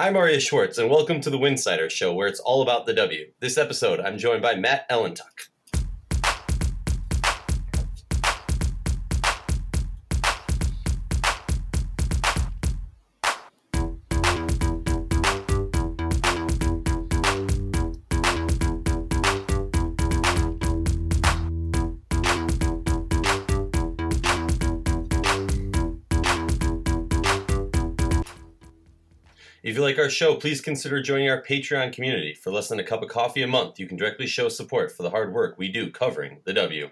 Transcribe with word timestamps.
I'm 0.00 0.16
Arya 0.16 0.38
Schwartz, 0.38 0.78
and 0.78 0.88
welcome 0.88 1.20
to 1.22 1.28
the 1.28 1.40
Winsidr 1.40 1.90
Show, 1.90 2.14
where 2.14 2.28
it's 2.28 2.38
all 2.38 2.62
about 2.62 2.86
the 2.86 2.94
W. 2.94 3.32
This 3.40 3.58
episode, 3.58 3.98
I'm 3.98 4.16
joined 4.16 4.42
by 4.42 4.54
Matt 4.54 4.88
Ellentuck. 4.88 5.47
Like 29.98 30.04
our 30.04 30.10
show, 30.10 30.36
please 30.36 30.60
consider 30.60 31.02
joining 31.02 31.28
our 31.28 31.42
Patreon 31.42 31.92
community. 31.92 32.32
For 32.32 32.52
less 32.52 32.68
than 32.68 32.78
a 32.78 32.84
cup 32.84 33.02
of 33.02 33.08
coffee 33.08 33.42
a 33.42 33.48
month, 33.48 33.80
you 33.80 33.88
can 33.88 33.96
directly 33.96 34.28
show 34.28 34.48
support 34.48 34.92
for 34.92 35.02
the 35.02 35.10
hard 35.10 35.34
work 35.34 35.58
we 35.58 35.66
do 35.66 35.90
covering 35.90 36.38
the 36.44 36.52
W. 36.52 36.90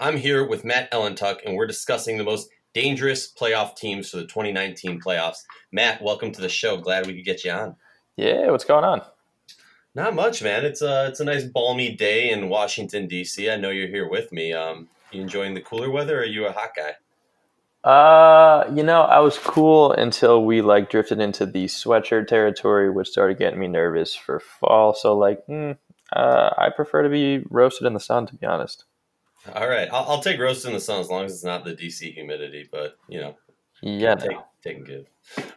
I'm 0.00 0.16
here 0.16 0.44
with 0.44 0.64
Matt 0.64 0.90
Ellentuck, 0.90 1.44
and 1.46 1.54
we're 1.54 1.68
discussing 1.68 2.18
the 2.18 2.24
most 2.24 2.50
dangerous 2.74 3.32
playoff 3.32 3.76
teams 3.76 4.10
for 4.10 4.16
the 4.16 4.26
2019 4.26 5.00
playoffs. 5.00 5.44
Matt, 5.70 6.02
welcome 6.02 6.32
to 6.32 6.40
the 6.40 6.48
show. 6.48 6.76
Glad 6.76 7.06
we 7.06 7.14
could 7.14 7.24
get 7.24 7.44
you 7.44 7.52
on. 7.52 7.76
Yeah, 8.16 8.50
what's 8.50 8.64
going 8.64 8.84
on? 8.84 9.02
Not 9.94 10.16
much, 10.16 10.42
man. 10.42 10.64
It's 10.64 10.82
a 10.82 11.06
it's 11.06 11.20
a 11.20 11.24
nice 11.24 11.44
balmy 11.44 11.94
day 11.94 12.30
in 12.30 12.48
Washington 12.48 13.06
D.C. 13.06 13.48
I 13.48 13.58
know 13.58 13.70
you're 13.70 13.86
here 13.86 14.08
with 14.08 14.32
me. 14.32 14.52
Um, 14.52 14.88
you 15.12 15.22
enjoying 15.22 15.54
the 15.54 15.60
cooler 15.60 15.88
weather? 15.88 16.18
Or 16.18 16.22
are 16.22 16.24
you 16.24 16.46
a 16.46 16.52
hot 16.52 16.70
guy? 16.76 16.94
Uh, 17.82 18.64
you 18.74 18.82
know, 18.82 19.02
I 19.02 19.20
was 19.20 19.38
cool 19.38 19.92
until 19.92 20.44
we 20.44 20.60
like 20.60 20.90
drifted 20.90 21.18
into 21.20 21.46
the 21.46 21.64
sweatshirt 21.64 22.26
territory, 22.26 22.90
which 22.90 23.08
started 23.08 23.38
getting 23.38 23.58
me 23.58 23.68
nervous 23.68 24.14
for 24.14 24.40
fall. 24.40 24.92
So, 24.92 25.16
like, 25.16 25.46
mm, 25.46 25.78
uh, 26.12 26.50
I 26.58 26.68
prefer 26.70 27.02
to 27.02 27.08
be 27.08 27.42
roasted 27.48 27.86
in 27.86 27.94
the 27.94 28.00
sun, 28.00 28.26
to 28.26 28.34
be 28.34 28.46
honest. 28.46 28.84
All 29.54 29.66
right, 29.68 29.88
I'll, 29.90 30.04
I'll 30.10 30.20
take 30.22 30.38
roasted 30.38 30.68
in 30.68 30.74
the 30.74 30.80
sun 30.80 31.00
as 31.00 31.08
long 31.08 31.24
as 31.24 31.32
it's 31.32 31.44
not 31.44 31.64
the 31.64 31.74
DC 31.74 32.12
humidity. 32.12 32.68
But 32.70 32.96
you 33.08 33.20
know, 33.20 33.36
Yeah, 33.80 34.14
take, 34.16 34.30
no. 34.32 34.44
and 34.66 34.86
give. 34.86 35.06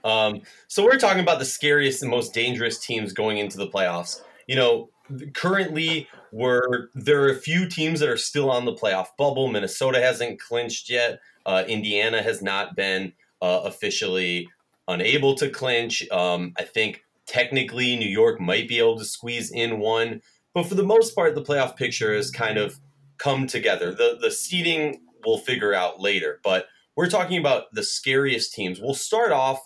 Um, 0.05 0.41
so 0.69 0.85
we're 0.85 0.99
talking 0.99 1.21
about 1.21 1.39
the 1.39 1.45
scariest 1.45 2.01
and 2.01 2.09
most 2.09 2.33
dangerous 2.33 2.77
teams 2.79 3.11
going 3.11 3.37
into 3.37 3.57
the 3.57 3.67
playoffs. 3.67 4.21
You 4.47 4.55
know, 4.55 4.89
currently 5.33 6.07
we're 6.31 6.87
there 6.95 7.21
are 7.23 7.29
a 7.29 7.35
few 7.35 7.67
teams 7.67 7.99
that 7.99 8.07
are 8.07 8.17
still 8.17 8.49
on 8.49 8.63
the 8.63 8.73
playoff 8.73 9.07
bubble. 9.17 9.49
Minnesota 9.49 9.99
hasn't 10.01 10.39
clinched 10.39 10.89
yet. 10.89 11.19
Uh, 11.45 11.63
Indiana 11.67 12.21
has 12.21 12.41
not 12.41 12.75
been 12.75 13.13
uh, 13.41 13.61
officially 13.65 14.49
unable 14.87 15.35
to 15.35 15.49
clinch. 15.49 16.07
Um, 16.09 16.53
I 16.57 16.63
think 16.63 17.03
technically 17.25 17.95
New 17.95 18.09
York 18.09 18.39
might 18.39 18.67
be 18.67 18.79
able 18.79 18.97
to 18.97 19.05
squeeze 19.05 19.51
in 19.51 19.79
one, 19.79 20.21
but 20.53 20.67
for 20.67 20.75
the 20.75 20.83
most 20.83 21.15
part, 21.15 21.35
the 21.35 21.41
playoff 21.41 21.75
picture 21.75 22.15
has 22.15 22.31
kind 22.31 22.57
of 22.57 22.79
come 23.17 23.47
together. 23.47 23.93
The 23.93 24.17
the 24.19 24.31
seeding 24.31 25.01
we'll 25.25 25.37
figure 25.37 25.73
out 25.73 26.01
later, 26.01 26.39
but 26.43 26.67
we're 26.95 27.09
talking 27.09 27.39
about 27.39 27.73
the 27.73 27.83
scariest 27.83 28.53
teams. 28.53 28.79
We'll 28.79 28.93
start 28.93 29.31
off 29.31 29.59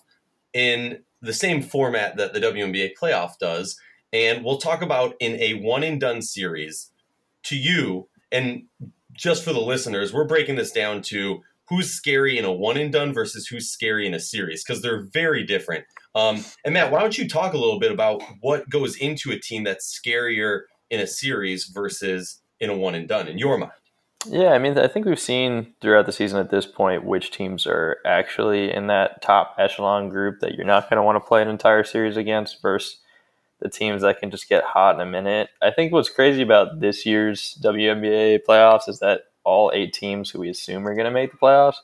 in 0.53 1.03
the 1.21 1.33
same 1.33 1.61
format 1.61 2.15
that 2.17 2.33
the 2.33 2.39
WNBA 2.39 2.91
playoff 3.01 3.37
does, 3.39 3.79
and 4.13 4.45
we'll 4.45 4.59
talk 4.59 4.81
about 4.81 5.15
in 5.19 5.33
a 5.41 5.55
one 5.55 5.83
and 5.83 5.99
done 5.99 6.21
series 6.21 6.91
to 7.43 7.55
you 7.55 8.07
and 8.31 8.63
just 9.13 9.43
for 9.43 9.53
the 9.53 9.59
listeners, 9.59 10.13
we're 10.13 10.25
breaking 10.25 10.55
this 10.55 10.71
down 10.71 11.01
to 11.01 11.41
who's 11.69 11.91
scary 11.91 12.37
in 12.37 12.45
a 12.45 12.51
one 12.51 12.77
and 12.77 12.91
done 12.91 13.13
versus 13.13 13.47
who's 13.47 13.69
scary 13.69 14.07
in 14.07 14.13
a 14.13 14.19
series 14.19 14.63
because 14.63 14.81
they're 14.81 15.03
very 15.13 15.43
different. 15.43 15.85
Um, 16.15 16.43
and 16.65 16.73
Matt, 16.73 16.91
why 16.91 17.01
don't 17.01 17.17
you 17.17 17.27
talk 17.27 17.53
a 17.53 17.57
little 17.57 17.79
bit 17.79 17.91
about 17.91 18.21
what 18.41 18.69
goes 18.69 18.95
into 18.97 19.31
a 19.31 19.39
team 19.39 19.63
that's 19.63 19.99
scarier 19.99 20.61
in 20.89 20.99
a 20.99 21.07
series 21.07 21.65
versus 21.65 22.41
in 22.59 22.69
a 22.69 22.75
one 22.75 22.95
and 22.95 23.07
done 23.07 23.27
in 23.27 23.37
your 23.37 23.57
mind? 23.57 23.71
Yeah, 24.25 24.49
I 24.49 24.57
mean, 24.57 24.77
I 24.77 24.87
think 24.87 25.05
we've 25.05 25.19
seen 25.19 25.73
throughout 25.79 26.05
the 26.05 26.11
season 26.11 26.39
at 26.39 26.49
this 26.49 26.65
point 26.65 27.05
which 27.05 27.31
teams 27.31 27.67
are 27.67 27.97
actually 28.05 28.73
in 28.73 28.87
that 28.87 29.21
top 29.21 29.55
echelon 29.59 30.09
group 30.09 30.39
that 30.39 30.55
you're 30.55 30.65
not 30.65 30.89
going 30.89 30.97
to 30.97 31.03
want 31.03 31.15
to 31.15 31.27
play 31.27 31.41
an 31.41 31.47
entire 31.47 31.83
series 31.83 32.17
against 32.17 32.61
versus 32.61 32.97
the 33.59 33.69
teams 33.69 34.01
that 34.01 34.19
can 34.19 34.29
just 34.29 34.49
get 34.49 34.63
hot 34.63 34.95
in 34.95 35.01
a 35.01 35.05
minute. 35.05 35.49
I 35.61 35.71
think 35.71 35.91
what's 35.91 36.09
crazy 36.09 36.41
about 36.41 36.79
this 36.79 37.05
year's 37.05 37.57
WNBA 37.63 38.41
playoffs 38.47 38.87
is 38.87 38.99
that 38.99 39.21
all 39.47 39.71
eight 39.73 39.93
teams 39.93 40.29
who 40.29 40.39
we 40.39 40.49
assume 40.49 40.85
are 40.85 40.93
going 40.93 41.05
to 41.05 41.11
make 41.11 41.31
the 41.31 41.37
playoffs 41.37 41.77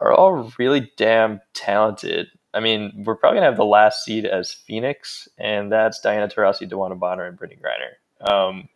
are 0.00 0.12
all 0.12 0.52
really 0.58 0.92
damn 0.98 1.40
talented. 1.54 2.28
I 2.52 2.60
mean, 2.60 2.92
we're 3.04 3.16
probably 3.16 3.38
going 3.38 3.46
to 3.46 3.50
have 3.50 3.56
the 3.56 3.64
last 3.64 4.04
seed 4.04 4.26
as 4.26 4.52
Phoenix, 4.52 5.26
and 5.38 5.72
that's 5.72 5.98
Diana 6.00 6.28
Taurasi, 6.28 6.70
DeWanna 6.70 6.98
Bonner, 6.98 7.24
and 7.24 7.38
Brittney 7.38 7.58
Griner. 7.58 8.30
Um, 8.30 8.68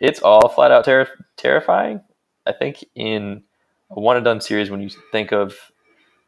it's 0.00 0.20
all 0.20 0.48
flat 0.48 0.72
out 0.72 0.84
ter- 0.84 1.24
terrifying. 1.36 2.00
I 2.46 2.52
think 2.52 2.84
in 2.96 3.44
a 3.90 4.00
one 4.00 4.16
and 4.16 4.24
done 4.24 4.40
series, 4.40 4.68
when 4.70 4.82
you 4.82 4.90
think 5.12 5.32
of 5.32 5.54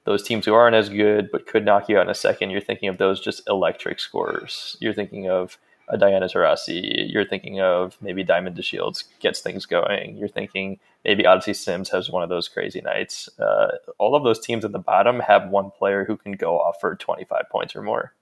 those 0.04 0.22
teams 0.22 0.46
who 0.46 0.54
aren't 0.54 0.76
as 0.76 0.88
good 0.88 1.30
but 1.32 1.48
could 1.48 1.64
knock 1.64 1.88
you 1.88 1.98
out 1.98 2.04
in 2.04 2.10
a 2.10 2.14
second, 2.14 2.50
you're 2.50 2.60
thinking 2.60 2.88
of 2.88 2.98
those 2.98 3.20
just 3.20 3.42
electric 3.48 3.98
scorers. 3.98 4.76
You're 4.80 4.94
thinking 4.94 5.28
of 5.28 5.58
a 5.88 5.96
Diana 5.96 6.26
Taurasi. 6.26 7.12
You're 7.12 7.24
thinking 7.24 7.60
of 7.60 7.96
maybe 8.00 8.24
Diamond 8.24 8.56
DeShields 8.56 9.04
gets 9.20 9.40
things 9.40 9.66
going. 9.66 10.16
You're 10.16 10.28
thinking 10.28 10.78
maybe 11.04 11.26
Odyssey 11.26 11.54
Sims 11.54 11.90
has 11.90 12.10
one 12.10 12.22
of 12.22 12.28
those 12.28 12.48
crazy 12.48 12.80
nights. 12.80 13.28
Uh, 13.38 13.72
all 13.98 14.14
of 14.14 14.24
those 14.24 14.40
teams 14.40 14.64
at 14.64 14.72
the 14.72 14.78
bottom 14.78 15.20
have 15.20 15.48
one 15.48 15.70
player 15.70 16.04
who 16.04 16.16
can 16.16 16.32
go 16.32 16.58
off 16.58 16.76
for 16.80 16.96
25 16.96 17.44
points 17.50 17.76
or 17.76 17.82
more. 17.82 18.12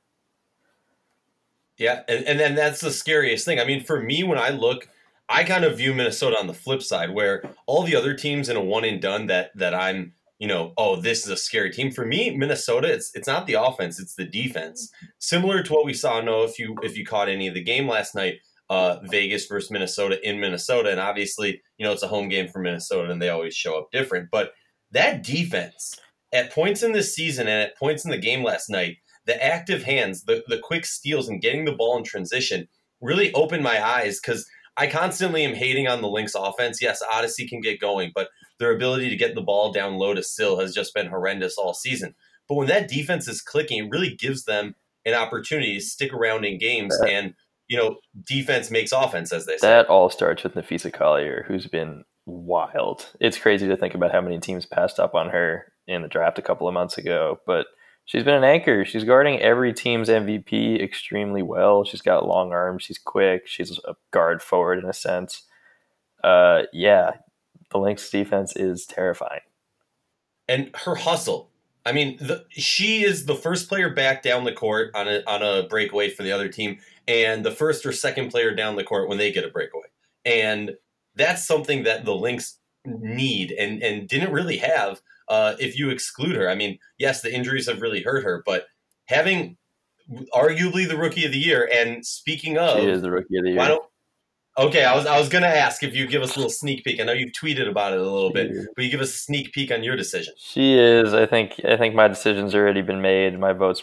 Yeah, 1.77 2.03
and, 2.07 2.25
and 2.25 2.39
then 2.39 2.55
that's 2.55 2.81
the 2.81 2.91
scariest 2.91 3.45
thing. 3.45 3.59
I 3.59 3.65
mean, 3.65 3.83
for 3.83 4.01
me, 4.01 4.23
when 4.23 4.39
I 4.39 4.51
look, 4.51 4.89
I 5.29 5.43
kind 5.45 5.65
of 5.65 5.79
view 5.79 5.95
Minnesota 5.95 6.39
on 6.39 6.47
the 6.47 6.55
flip 6.55 6.83
side, 6.83 7.11
where 7.11 7.43
all 7.67 7.83
the 7.83 7.97
other 7.97 8.15
teams 8.15 8.49
in 8.49 8.57
a 8.57 8.61
one 8.63 8.85
and 8.85 9.01
done 9.01 9.27
that 9.27 9.57
that 9.57 9.75
I'm, 9.75 10.13
you 10.45 10.49
know, 10.49 10.75
oh, 10.77 10.97
this 10.97 11.25
is 11.25 11.31
a 11.31 11.39
scary 11.39 11.71
team. 11.71 11.91
For 11.91 12.05
me, 12.05 12.37
Minnesota, 12.37 12.93
it's 12.93 13.11
it's 13.15 13.27
not 13.27 13.47
the 13.47 13.55
offense, 13.55 13.99
it's 13.99 14.15
the 14.15 14.27
defense. 14.27 14.93
Similar 15.19 15.63
to 15.63 15.73
what 15.73 15.87
we 15.87 15.95
saw. 15.95 16.21
Know 16.21 16.43
if 16.43 16.59
you 16.59 16.77
if 16.83 16.99
you 16.99 17.07
caught 17.07 17.31
any 17.31 17.49
of 17.49 17.55
the 17.55 17.63
game 17.63 17.89
last 17.89 18.15
night, 18.15 18.41
uh, 18.69 18.99
Vegas 19.05 19.47
versus 19.47 19.71
Minnesota 19.71 20.21
in 20.23 20.41
Minnesota, 20.41 20.91
and 20.91 21.01
obviously, 21.01 21.63
you 21.79 21.87
know, 21.87 21.93
it's 21.93 22.03
a 22.03 22.09
home 22.09 22.29
game 22.29 22.49
for 22.49 22.59
Minnesota, 22.59 23.11
and 23.11 23.23
they 23.23 23.31
always 23.31 23.55
show 23.55 23.79
up 23.79 23.89
different. 23.91 24.29
But 24.31 24.53
that 24.91 25.23
defense 25.23 25.99
at 26.31 26.53
points 26.53 26.83
in 26.83 26.93
this 26.93 27.15
season 27.15 27.49
and 27.49 27.63
at 27.63 27.79
points 27.79 28.05
in 28.05 28.11
the 28.11 28.19
game 28.19 28.45
last 28.45 28.69
night, 28.69 28.99
the 29.25 29.43
active 29.43 29.85
hands, 29.85 30.25
the 30.25 30.45
the 30.49 30.59
quick 30.59 30.85
steals, 30.85 31.27
and 31.27 31.41
getting 31.41 31.65
the 31.65 31.73
ball 31.73 31.97
in 31.97 32.05
transition 32.05 32.69
really 33.01 33.33
opened 33.33 33.63
my 33.63 33.83
eyes 33.83 34.21
because 34.21 34.47
I 34.77 34.87
constantly 34.87 35.45
am 35.45 35.55
hating 35.55 35.87
on 35.87 36.03
the 36.03 36.09
Lynx 36.09 36.35
offense. 36.35 36.83
Yes, 36.83 37.03
Odyssey 37.09 37.47
can 37.47 37.61
get 37.61 37.81
going, 37.81 38.13
but 38.15 38.29
their 38.59 38.75
ability 38.75 39.11
to 39.11 39.17
get 39.17 39.35
the 39.35 39.43
ball 39.43 39.73
down 39.73 39.95
low 39.95 40.15
to 40.15 40.23
Syl 40.23 40.59
has 40.59 40.75
just 40.75 40.95
been 40.95 41.07
horrendous 41.07 41.57
all 41.57 41.75
season. 41.75 42.15
But 42.49 42.57
when 42.57 42.69
that 42.69 42.89
defense 42.89 43.29
is 43.29 43.41
clicking, 43.41 43.85
it 43.85 43.91
really 43.91 44.15
gives 44.15 44.45
them 44.45 44.75
an 45.05 45.15
opportunity 45.15 45.75
to 45.77 45.81
stick 45.81 46.13
around 46.13 46.45
in 46.45 46.59
games 46.59 46.99
That- 46.99 47.11
and 47.11 47.35
you 47.67 47.79
know, 47.79 47.97
defense 48.27 48.71
makes 48.71 48.93
offense, 48.93 49.33
as 49.33 49.47
they 49.47 49.57
say. 49.57 49.67
That 49.67 49.87
all 49.87 50.11
starts 50.11 50.45
with 50.45 50.55
Napheesa 50.55 50.93
Collier, 50.93 51.47
who's 51.49 51.67
been 51.67 52.05
wild. 52.27 53.07
It's 53.21 53.39
crazy 53.39 53.67
to 53.69 53.77
think 53.77 53.95
about 53.95 54.13
how 54.13 54.21
many 54.21 54.39
teams 54.39 54.67
passed 54.67 55.01
up 55.01 55.15
on 55.15 55.31
her 55.31 55.73
in 55.87 56.03
the 56.03 56.09
draft 56.09 56.39
a 56.39 56.43
couple 56.43 56.69
of 56.69 56.75
months 56.75 56.99
ago, 56.99 57.41
but 57.47 57.67
she's 58.05 58.25
been 58.25 58.35
an 58.35 58.45
anchor. 58.45 58.85
She's 58.85 59.05
guarding 59.05 59.41
every 59.41 59.73
team's 59.73 60.09
MVP 60.09 60.83
extremely 60.83 61.43
well. 61.43 61.85
She's 61.85 62.03
got 62.03 62.27
long 62.27 62.53
arms. 62.53 62.83
She's 62.85 62.99
quick. 62.99 63.47
She's 63.47 63.79
a 63.87 63.95
guard 64.11 64.43
forward 64.43 64.79
in 64.79 64.89
a 64.89 64.93
sense. 64.93 65.43
Uh, 66.23 66.63
yeah, 66.73 67.13
the 67.71 67.79
Lynx 67.79 68.09
defense 68.11 68.55
is 68.57 68.87
terrifying. 68.87 69.41
and 70.49 70.71
her 70.85 70.95
hustle. 70.95 71.51
I 71.87 71.93
mean, 71.93 72.17
the, 72.19 72.45
she 72.51 73.03
is 73.05 73.27
the 73.27 73.35
first 73.35 73.69
player 73.69 73.91
back 73.91 74.23
down 74.23 74.45
the 74.45 74.53
court 74.53 74.91
on 74.95 75.07
a 75.09 75.23
on 75.27 75.43
a 75.43 75.69
breakaway 75.69 76.11
for 76.11 76.23
the 76.23 76.33
other 76.33 76.49
team, 76.49 76.79
and 77.07 77.45
the 77.45 77.51
first 77.51 77.85
or 77.85 77.93
second 77.93 78.31
player 78.31 78.55
down 78.55 78.77
the 78.77 78.85
court 78.85 79.09
when 79.09 79.19
they 79.19 79.31
get 79.33 79.45
a 79.45 79.51
breakaway. 79.51 79.87
And 80.25 80.73
that's 81.15 81.47
something 81.47 81.83
that 81.85 82.05
the 82.07 82.15
Lynx 82.15 82.59
need 82.87 83.53
and 83.53 83.83
and 83.83 84.09
didn't 84.09 84.33
really 84.33 84.57
have 84.59 85.01
uh, 85.29 85.55
if 85.59 85.79
you 85.79 85.91
exclude 85.91 86.37
her. 86.37 86.49
I 86.49 86.55
mean, 86.55 86.79
yes, 86.99 87.23
the 87.23 87.35
injuries 87.35 87.69
have 87.69 87.81
really 87.81 88.03
hurt 88.03 88.25
her, 88.25 88.43
but 88.45 88.67
having 89.07 89.57
arguably 90.35 90.87
the 90.87 90.97
rookie 90.97 91.25
of 91.25 91.33
the 91.33 91.39
year. 91.39 91.69
And 91.73 92.05
speaking 92.05 92.59
of, 92.59 92.79
She 92.79 92.87
is 92.87 93.03
the 93.03 93.11
rookie 93.11 93.39
of 93.39 93.45
the 93.45 93.51
year. 93.51 93.59
why 93.59 93.69
don't 93.69 93.85
Okay, 94.57 94.85
I 94.85 94.95
was 94.95 95.05
I 95.05 95.19
was 95.19 95.29
gonna 95.29 95.49
ask 95.49 95.83
if 95.83 95.97
you 95.97 96.07
give 96.07 96.23
us 96.23 96.37
a 96.37 96.39
little 96.39 96.51
sneak 96.51 96.85
peek. 96.85 97.01
I 97.01 97.05
know 97.05 97.13
you've 97.13 97.33
tweeted 97.33 97.69
about 97.69 97.93
it 97.93 97.99
a 97.99 98.03
little 98.05 98.33
bit, 98.33 98.53
but 98.77 98.85
you 98.85 98.91
give 98.91 99.01
us 99.01 99.13
a 99.13 99.19
sneak 99.19 99.53
peek 99.53 99.73
on 99.73 99.83
your 99.83 99.97
decision. 99.97 100.33
She 100.39 100.79
is. 100.79 101.13
I 101.13 101.27
think. 101.27 101.61
I 101.65 101.77
think 101.77 101.97
my 101.97 102.07
decision's 102.07 102.55
already 102.55 102.81
been 102.81 103.03
made. 103.03 103.37
My 103.39 103.53
vote's 103.53 103.83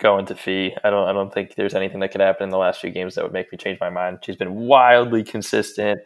going 0.00 0.26
to 0.26 0.34
Fee. 0.34 0.74
I 0.82 0.90
don't. 0.90 1.08
I 1.08 1.12
don't 1.12 1.32
think 1.32 1.54
there's 1.54 1.76
anything 1.76 2.00
that 2.00 2.10
could 2.10 2.20
happen 2.20 2.42
in 2.42 2.50
the 2.50 2.58
last 2.58 2.80
few 2.80 2.90
games 2.90 3.14
that 3.14 3.22
would 3.22 3.32
make 3.32 3.52
me 3.52 3.58
change 3.58 3.78
my 3.80 3.88
mind. 3.88 4.18
She's 4.22 4.34
been 4.34 4.56
wildly 4.56 5.22
consistent. 5.22 6.00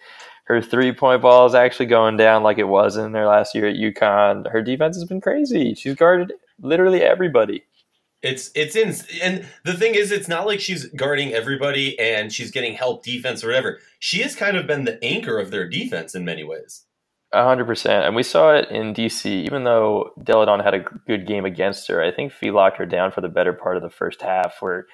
Her 0.49 0.63
three 0.63 0.93
point 0.93 1.21
ball 1.21 1.45
is 1.45 1.55
actually 1.55 1.87
going 1.87 2.17
down 2.17 2.43
like 2.43 2.57
it 2.57 2.69
was 2.69 2.97
in 2.97 3.13
their 3.13 3.27
last 3.27 3.55
year 3.55 3.69
at 3.69 3.77
UConn. 3.77 4.51
Her 4.51 4.63
defense 4.63 4.97
has 4.97 5.05
been 5.05 5.21
crazy. 5.21 5.75
She's 5.75 5.95
guarded 5.95 6.33
literally 6.59 7.03
everybody. 7.03 7.65
It's 8.23 8.51
it's 8.55 8.75
in 8.75 8.95
and 9.23 9.47
the 9.65 9.75
thing 9.75 9.95
is 9.95 10.11
it's 10.11 10.27
not 10.27 10.47
like 10.47 10.59
she's 10.59 10.87
guarding 10.87 11.35
everybody 11.35 11.99
and 12.01 12.33
she's 12.33 12.51
getting 12.51 12.73
help 12.73 13.05
defense 13.05 13.45
or 13.45 13.49
whatever. 13.49 13.79
She 13.99 14.23
has 14.23 14.35
kind 14.35 14.57
of 14.57 14.67
been 14.67 14.85
the 14.85 15.03
anchor 15.05 15.39
of 15.39 15.51
their 15.51 15.69
defense 15.69 16.15
in 16.15 16.25
many 16.25 16.45
ways. 16.45 16.87
A 17.33 17.45
hundred 17.45 17.67
percent, 17.67 18.07
and 18.07 18.17
we 18.17 18.23
saw 18.23 18.55
it 18.55 18.71
in 18.71 18.95
DC. 18.95 19.27
Even 19.27 19.65
though 19.65 20.13
Delle 20.25 20.47
Donne 20.47 20.61
had 20.61 20.73
a 20.73 20.85
good 21.07 21.27
game 21.27 21.45
against 21.45 21.87
her, 21.89 22.03
I 22.03 22.11
think 22.11 22.33
Fee 22.33 22.51
locked 22.51 22.79
her 22.79 22.87
down 22.87 23.13
for 23.13 23.21
the 23.21 23.29
better 23.29 23.53
part 23.53 23.77
of 23.77 23.83
the 23.83 23.91
first 23.91 24.23
half. 24.23 24.57
Where 24.61 24.87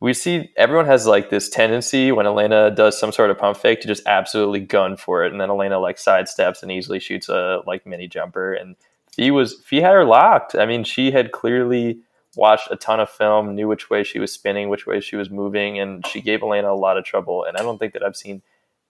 we 0.00 0.12
see 0.12 0.50
everyone 0.56 0.86
has 0.86 1.06
like 1.06 1.30
this 1.30 1.48
tendency 1.48 2.12
when 2.12 2.26
Elena 2.26 2.70
does 2.70 2.98
some 2.98 3.12
sort 3.12 3.30
of 3.30 3.38
pump 3.38 3.56
fake 3.56 3.80
to 3.80 3.88
just 3.88 4.06
absolutely 4.06 4.60
gun 4.60 4.96
for 4.96 5.24
it, 5.24 5.32
and 5.32 5.40
then 5.40 5.50
Elena 5.50 5.78
like 5.78 5.96
sidesteps 5.96 6.62
and 6.62 6.70
easily 6.70 7.00
shoots 7.00 7.28
a 7.28 7.62
like 7.66 7.86
mini 7.86 8.06
jumper. 8.06 8.52
And 8.52 8.76
Fee 9.10 9.30
was 9.30 9.62
Fee 9.64 9.80
had 9.80 9.92
her 9.92 10.04
locked. 10.04 10.54
I 10.54 10.66
mean, 10.66 10.84
she 10.84 11.10
had 11.10 11.32
clearly 11.32 12.00
watched 12.36 12.70
a 12.70 12.76
ton 12.76 13.00
of 13.00 13.08
film, 13.08 13.54
knew 13.54 13.66
which 13.66 13.88
way 13.88 14.04
she 14.04 14.18
was 14.18 14.32
spinning, 14.32 14.68
which 14.68 14.86
way 14.86 15.00
she 15.00 15.16
was 15.16 15.30
moving, 15.30 15.78
and 15.78 16.06
she 16.06 16.20
gave 16.20 16.42
Elena 16.42 16.70
a 16.70 16.74
lot 16.74 16.98
of 16.98 17.04
trouble. 17.04 17.44
And 17.44 17.56
I 17.56 17.62
don't 17.62 17.78
think 17.78 17.94
that 17.94 18.02
I've 18.02 18.16
seen 18.16 18.42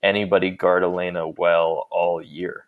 anybody 0.02 0.50
guard 0.50 0.82
Elena 0.82 1.28
well 1.28 1.86
all 1.90 2.20
year. 2.20 2.64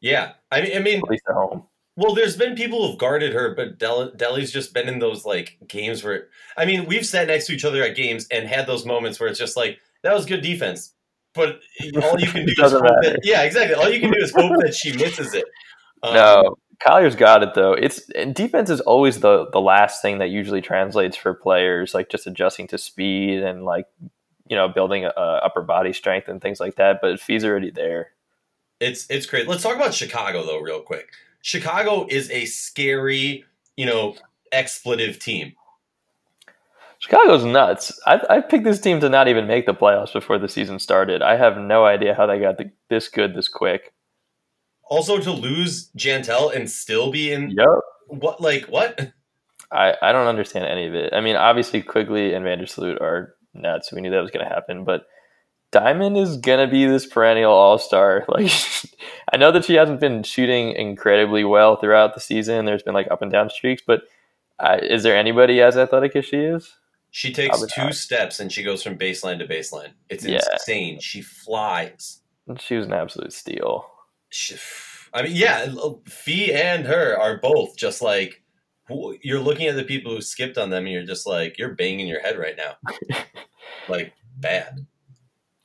Yeah, 0.00 0.32
I 0.52 0.60
mean, 0.60 0.76
I 0.76 0.80
mean, 0.80 0.98
at 0.98 1.08
least 1.08 1.24
at 1.28 1.34
home. 1.34 1.66
Well, 1.96 2.14
there's 2.14 2.36
been 2.36 2.54
people 2.54 2.86
who've 2.86 2.98
guarded 2.98 3.32
her, 3.32 3.54
but 3.54 3.78
Del- 3.78 4.10
Delle's 4.10 4.50
just 4.50 4.74
been 4.74 4.88
in 4.88 4.98
those 4.98 5.24
like 5.24 5.56
games 5.66 6.04
where 6.04 6.28
I 6.56 6.66
mean, 6.66 6.86
we've 6.86 7.06
sat 7.06 7.28
next 7.28 7.46
to 7.46 7.54
each 7.54 7.64
other 7.64 7.82
at 7.82 7.96
games 7.96 8.26
and 8.30 8.46
had 8.46 8.66
those 8.66 8.84
moments 8.84 9.18
where 9.18 9.28
it's 9.28 9.38
just 9.38 9.56
like 9.56 9.78
that 10.02 10.14
was 10.14 10.26
good 10.26 10.42
defense, 10.42 10.92
but 11.34 11.60
all 12.02 12.20
you 12.20 12.26
can 12.26 12.46
do 12.46 12.52
is 12.52 12.72
hope 12.72 12.82
that 12.82 13.20
yeah, 13.22 13.42
exactly. 13.42 13.74
All 13.74 13.90
you 13.90 14.00
can 14.00 14.10
do 14.10 14.18
is 14.18 14.32
hope 14.32 14.52
that 14.60 14.74
she 14.74 14.92
misses 14.96 15.34
it. 15.34 15.44
Um, 16.02 16.14
no, 16.14 16.56
Collier's 16.80 17.16
got 17.16 17.42
it 17.42 17.54
though. 17.54 17.72
It's 17.72 18.02
defense 18.32 18.68
is 18.68 18.82
always 18.82 19.20
the 19.20 19.48
the 19.52 19.60
last 19.60 20.02
thing 20.02 20.18
that 20.18 20.28
usually 20.28 20.60
translates 20.60 21.16
for 21.16 21.32
players, 21.32 21.94
like 21.94 22.10
just 22.10 22.26
adjusting 22.26 22.66
to 22.68 22.78
speed 22.78 23.42
and 23.42 23.64
like 23.64 23.86
you 24.48 24.56
know 24.56 24.68
building 24.68 25.06
a, 25.06 25.12
a 25.16 25.40
upper 25.44 25.62
body 25.62 25.94
strength 25.94 26.28
and 26.28 26.42
things 26.42 26.60
like 26.60 26.76
that. 26.76 26.98
But 27.00 27.20
Fee's 27.20 27.44
already 27.44 27.70
there. 27.70 28.10
It's 28.80 29.06
it's 29.08 29.24
great. 29.24 29.48
Let's 29.48 29.62
talk 29.62 29.76
about 29.76 29.94
Chicago 29.94 30.44
though, 30.44 30.60
real 30.60 30.80
quick. 30.80 31.08
Chicago 31.46 32.08
is 32.10 32.28
a 32.32 32.44
scary, 32.46 33.44
you 33.76 33.86
know, 33.86 34.16
expletive 34.50 35.20
team. 35.20 35.52
Chicago's 36.98 37.44
nuts. 37.44 37.96
I, 38.04 38.20
I 38.28 38.40
picked 38.40 38.64
this 38.64 38.80
team 38.80 38.98
to 38.98 39.08
not 39.08 39.28
even 39.28 39.46
make 39.46 39.64
the 39.64 39.72
playoffs 39.72 40.12
before 40.12 40.40
the 40.40 40.48
season 40.48 40.80
started. 40.80 41.22
I 41.22 41.36
have 41.36 41.56
no 41.56 41.84
idea 41.84 42.16
how 42.16 42.26
they 42.26 42.40
got 42.40 42.58
the, 42.58 42.72
this 42.90 43.06
good 43.06 43.36
this 43.36 43.46
quick. 43.46 43.94
Also, 44.90 45.20
to 45.20 45.30
lose 45.30 45.88
Jantel 45.96 46.52
and 46.52 46.68
still 46.68 47.12
be 47.12 47.30
in 47.30 47.50
yep. 47.50 47.68
what 48.08 48.40
like 48.40 48.64
what? 48.64 49.12
I, 49.70 49.94
I 50.02 50.10
don't 50.10 50.26
understand 50.26 50.66
any 50.66 50.88
of 50.88 50.96
it. 50.96 51.12
I 51.12 51.20
mean, 51.20 51.36
obviously 51.36 51.80
Quigley 51.80 52.34
and 52.34 52.44
Vandersloot 52.44 53.00
are 53.00 53.36
nuts. 53.54 53.92
We 53.92 54.00
knew 54.00 54.10
that 54.10 54.20
was 54.20 54.32
going 54.32 54.44
to 54.44 54.52
happen, 54.52 54.82
but 54.82 55.06
Diamond 55.72 56.16
is 56.16 56.36
gonna 56.36 56.66
be 56.66 56.86
this 56.86 57.06
perennial 57.06 57.52
all 57.52 57.78
star. 57.78 58.24
Like, 58.28 58.52
I 59.32 59.36
know 59.36 59.50
that 59.52 59.64
she 59.64 59.74
hasn't 59.74 60.00
been 60.00 60.22
shooting 60.22 60.72
incredibly 60.72 61.44
well 61.44 61.76
throughout 61.76 62.14
the 62.14 62.20
season. 62.20 62.64
There's 62.64 62.82
been 62.82 62.94
like 62.94 63.10
up 63.10 63.22
and 63.22 63.32
down 63.32 63.50
streaks, 63.50 63.82
but 63.86 64.02
uh, 64.58 64.78
is 64.82 65.02
there 65.02 65.16
anybody 65.16 65.60
as 65.60 65.76
athletic 65.76 66.16
as 66.16 66.24
she 66.24 66.38
is? 66.38 66.72
She 67.10 67.32
takes 67.32 67.58
two 67.72 67.82
not. 67.82 67.94
steps 67.94 68.40
and 68.40 68.52
she 68.52 68.62
goes 68.62 68.82
from 68.82 68.98
baseline 68.98 69.38
to 69.38 69.46
baseline. 69.46 69.92
It's 70.08 70.24
yeah. 70.24 70.40
insane. 70.52 71.00
She 71.00 71.22
flies. 71.22 72.20
She 72.58 72.76
was 72.76 72.86
an 72.86 72.92
absolute 72.92 73.32
steal. 73.32 73.90
She, 74.28 74.56
I 75.12 75.22
mean, 75.22 75.32
yeah, 75.34 75.66
Fee 76.06 76.52
and 76.52 76.86
her 76.86 77.18
are 77.18 77.38
both 77.38 77.76
just 77.76 78.02
like 78.02 78.42
you're 79.22 79.40
looking 79.40 79.66
at 79.66 79.76
the 79.76 79.84
people 79.84 80.14
who 80.14 80.20
skipped 80.20 80.58
on 80.58 80.70
them, 80.70 80.84
and 80.84 80.92
you're 80.92 81.04
just 81.04 81.26
like 81.26 81.58
you're 81.58 81.74
banging 81.74 82.06
your 82.06 82.20
head 82.20 82.38
right 82.38 82.56
now, 82.56 83.16
like 83.88 84.12
bad. 84.36 84.86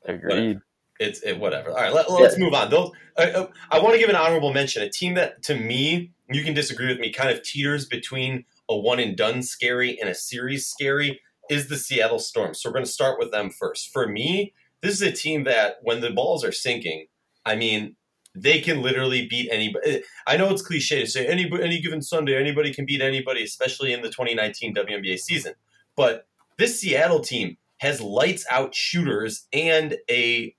Agreed. 0.06 0.60
it's 1.00 1.22
it, 1.22 1.40
whatever. 1.40 1.72
All 1.72 1.78
right, 1.78 1.94
let, 1.94 2.08
us 2.08 2.38
yeah. 2.38 2.44
move 2.44 2.54
on. 2.54 2.70
Those 2.70 2.92
I, 3.18 3.48
I 3.70 3.80
want 3.80 3.94
to 3.94 4.00
give 4.00 4.10
an 4.10 4.16
honorable 4.16 4.54
mention. 4.54 4.82
A 4.84 4.90
team 4.90 5.14
that 5.16 5.44
to 5.44 5.56
me, 5.56 6.12
you 6.30 6.44
can 6.44 6.54
disagree 6.54 6.88
with 6.88 7.00
me, 7.00 7.12
kind 7.12 7.30
of 7.30 7.44
teeters 7.44 7.86
between 7.86 8.46
a 8.70 8.78
one 8.78 9.00
and 9.00 9.16
done 9.16 9.44
scary 9.44 10.00
and 10.00 10.10
a 10.10 10.16
series 10.16 10.68
scary 10.68 11.20
is 11.50 11.68
the 11.68 11.78
Seattle 11.78 12.20
Storm. 12.20 12.54
So 12.54 12.70
we're 12.70 12.74
going 12.74 12.86
to 12.86 12.92
start 12.92 13.20
with 13.20 13.32
them 13.32 13.50
first. 13.50 13.92
For 13.92 14.08
me, 14.08 14.54
this 14.82 14.94
is 14.94 15.02
a 15.02 15.12
team 15.12 15.44
that 15.44 15.78
when 15.82 16.02
the 16.02 16.12
balls 16.12 16.46
are 16.46 16.52
sinking, 16.52 17.08
I 17.46 17.56
mean, 17.56 17.96
they 18.34 18.62
can 18.62 18.82
literally 18.82 19.28
beat 19.28 19.50
anybody. 19.52 19.90
Eh, 19.90 20.00
I 20.26 20.38
know 20.38 20.50
it's 20.50 20.62
cliche 20.62 21.02
to 21.02 21.08
say 21.08 21.28
any 21.28 21.52
any 21.62 21.82
given 21.82 22.02
Sunday 22.02 22.40
anybody 22.40 22.74
can 22.74 22.86
beat 22.86 23.02
anybody, 23.02 23.44
especially 23.44 23.92
in 23.92 24.02
the 24.02 24.08
2019 24.08 24.74
WNBA 24.74 25.20
season. 25.20 25.54
But 25.96 26.28
this 26.58 26.80
Seattle 26.80 27.20
team 27.20 27.58
has 27.82 28.00
lights 28.00 28.46
out 28.52 28.76
shooters 28.76 29.48
and 29.52 29.98
a 30.10 30.56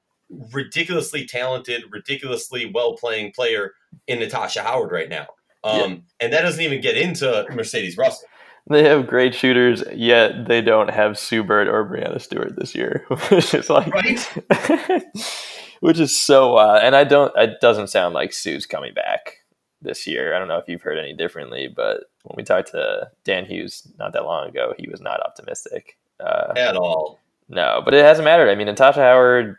ridiculously 0.53 1.25
talented, 1.25 1.85
ridiculously 1.93 2.71
well 2.75 2.97
playing 2.97 3.33
player 3.33 3.75
in 4.09 4.19
Natasha 4.19 4.63
Howard 4.63 4.91
right 4.91 5.09
now. 5.09 5.29
Um, 5.63 5.79
yeah. 5.79 5.97
And 6.19 6.33
that 6.33 6.43
doesn't 6.43 6.61
even 6.61 6.81
get 6.81 6.97
into 6.97 7.47
Mercedes 7.53 7.97
Russell. 7.97 8.27
They 8.69 8.83
have 8.89 9.07
great 9.07 9.35
shooters, 9.37 9.85
yet 9.93 10.49
they 10.49 10.63
don't 10.63 10.91
have 10.91 11.17
Sue 11.17 11.45
Bird 11.45 11.69
or 11.69 11.85
Breanna 11.85 12.21
Stewart 12.21 12.57
this 12.57 12.75
year, 12.75 13.05
which 13.29 13.55
is 13.55 13.71
like, 13.71 13.93
right? 13.93 15.05
which 15.81 16.01
is 16.01 16.17
so 16.17 16.55
wild. 16.55 16.83
And 16.83 16.97
I 16.97 17.05
don't, 17.05 17.33
it 17.37 17.61
doesn't 17.61 17.89
sound 17.89 18.15
like 18.15 18.33
Sue's 18.33 18.67
coming 18.67 18.95
back 18.95 19.39
this 19.81 20.09
year. 20.09 20.35
I 20.35 20.41
don't 20.41 20.49
know 20.49 20.59
if 20.59 20.69
you've 20.69 20.83
heard 20.83 20.99
any 20.99 21.15
differently, 21.15 21.69
but 21.69 22.05
when 22.23 22.35
we 22.37 22.43
talked 22.43 22.73
to 22.73 23.11
Dan 23.25 23.45
Hughes 23.45 23.87
not 23.97 24.13
that 24.13 24.25
long 24.25 24.49
ago, 24.49 24.75
he 24.77 24.89
was 24.89 25.01
not 25.01 25.21
optimistic 25.21 25.99
uh, 26.23 26.53
at 26.57 26.77
all. 26.77 27.19
No, 27.49 27.83
but 27.85 27.95
it 27.95 28.05
hasn't 28.05 28.25
mattered. 28.25 28.49
I 28.51 28.55
mean, 28.55 28.67
Natasha 28.67 29.01
Howard 29.01 29.57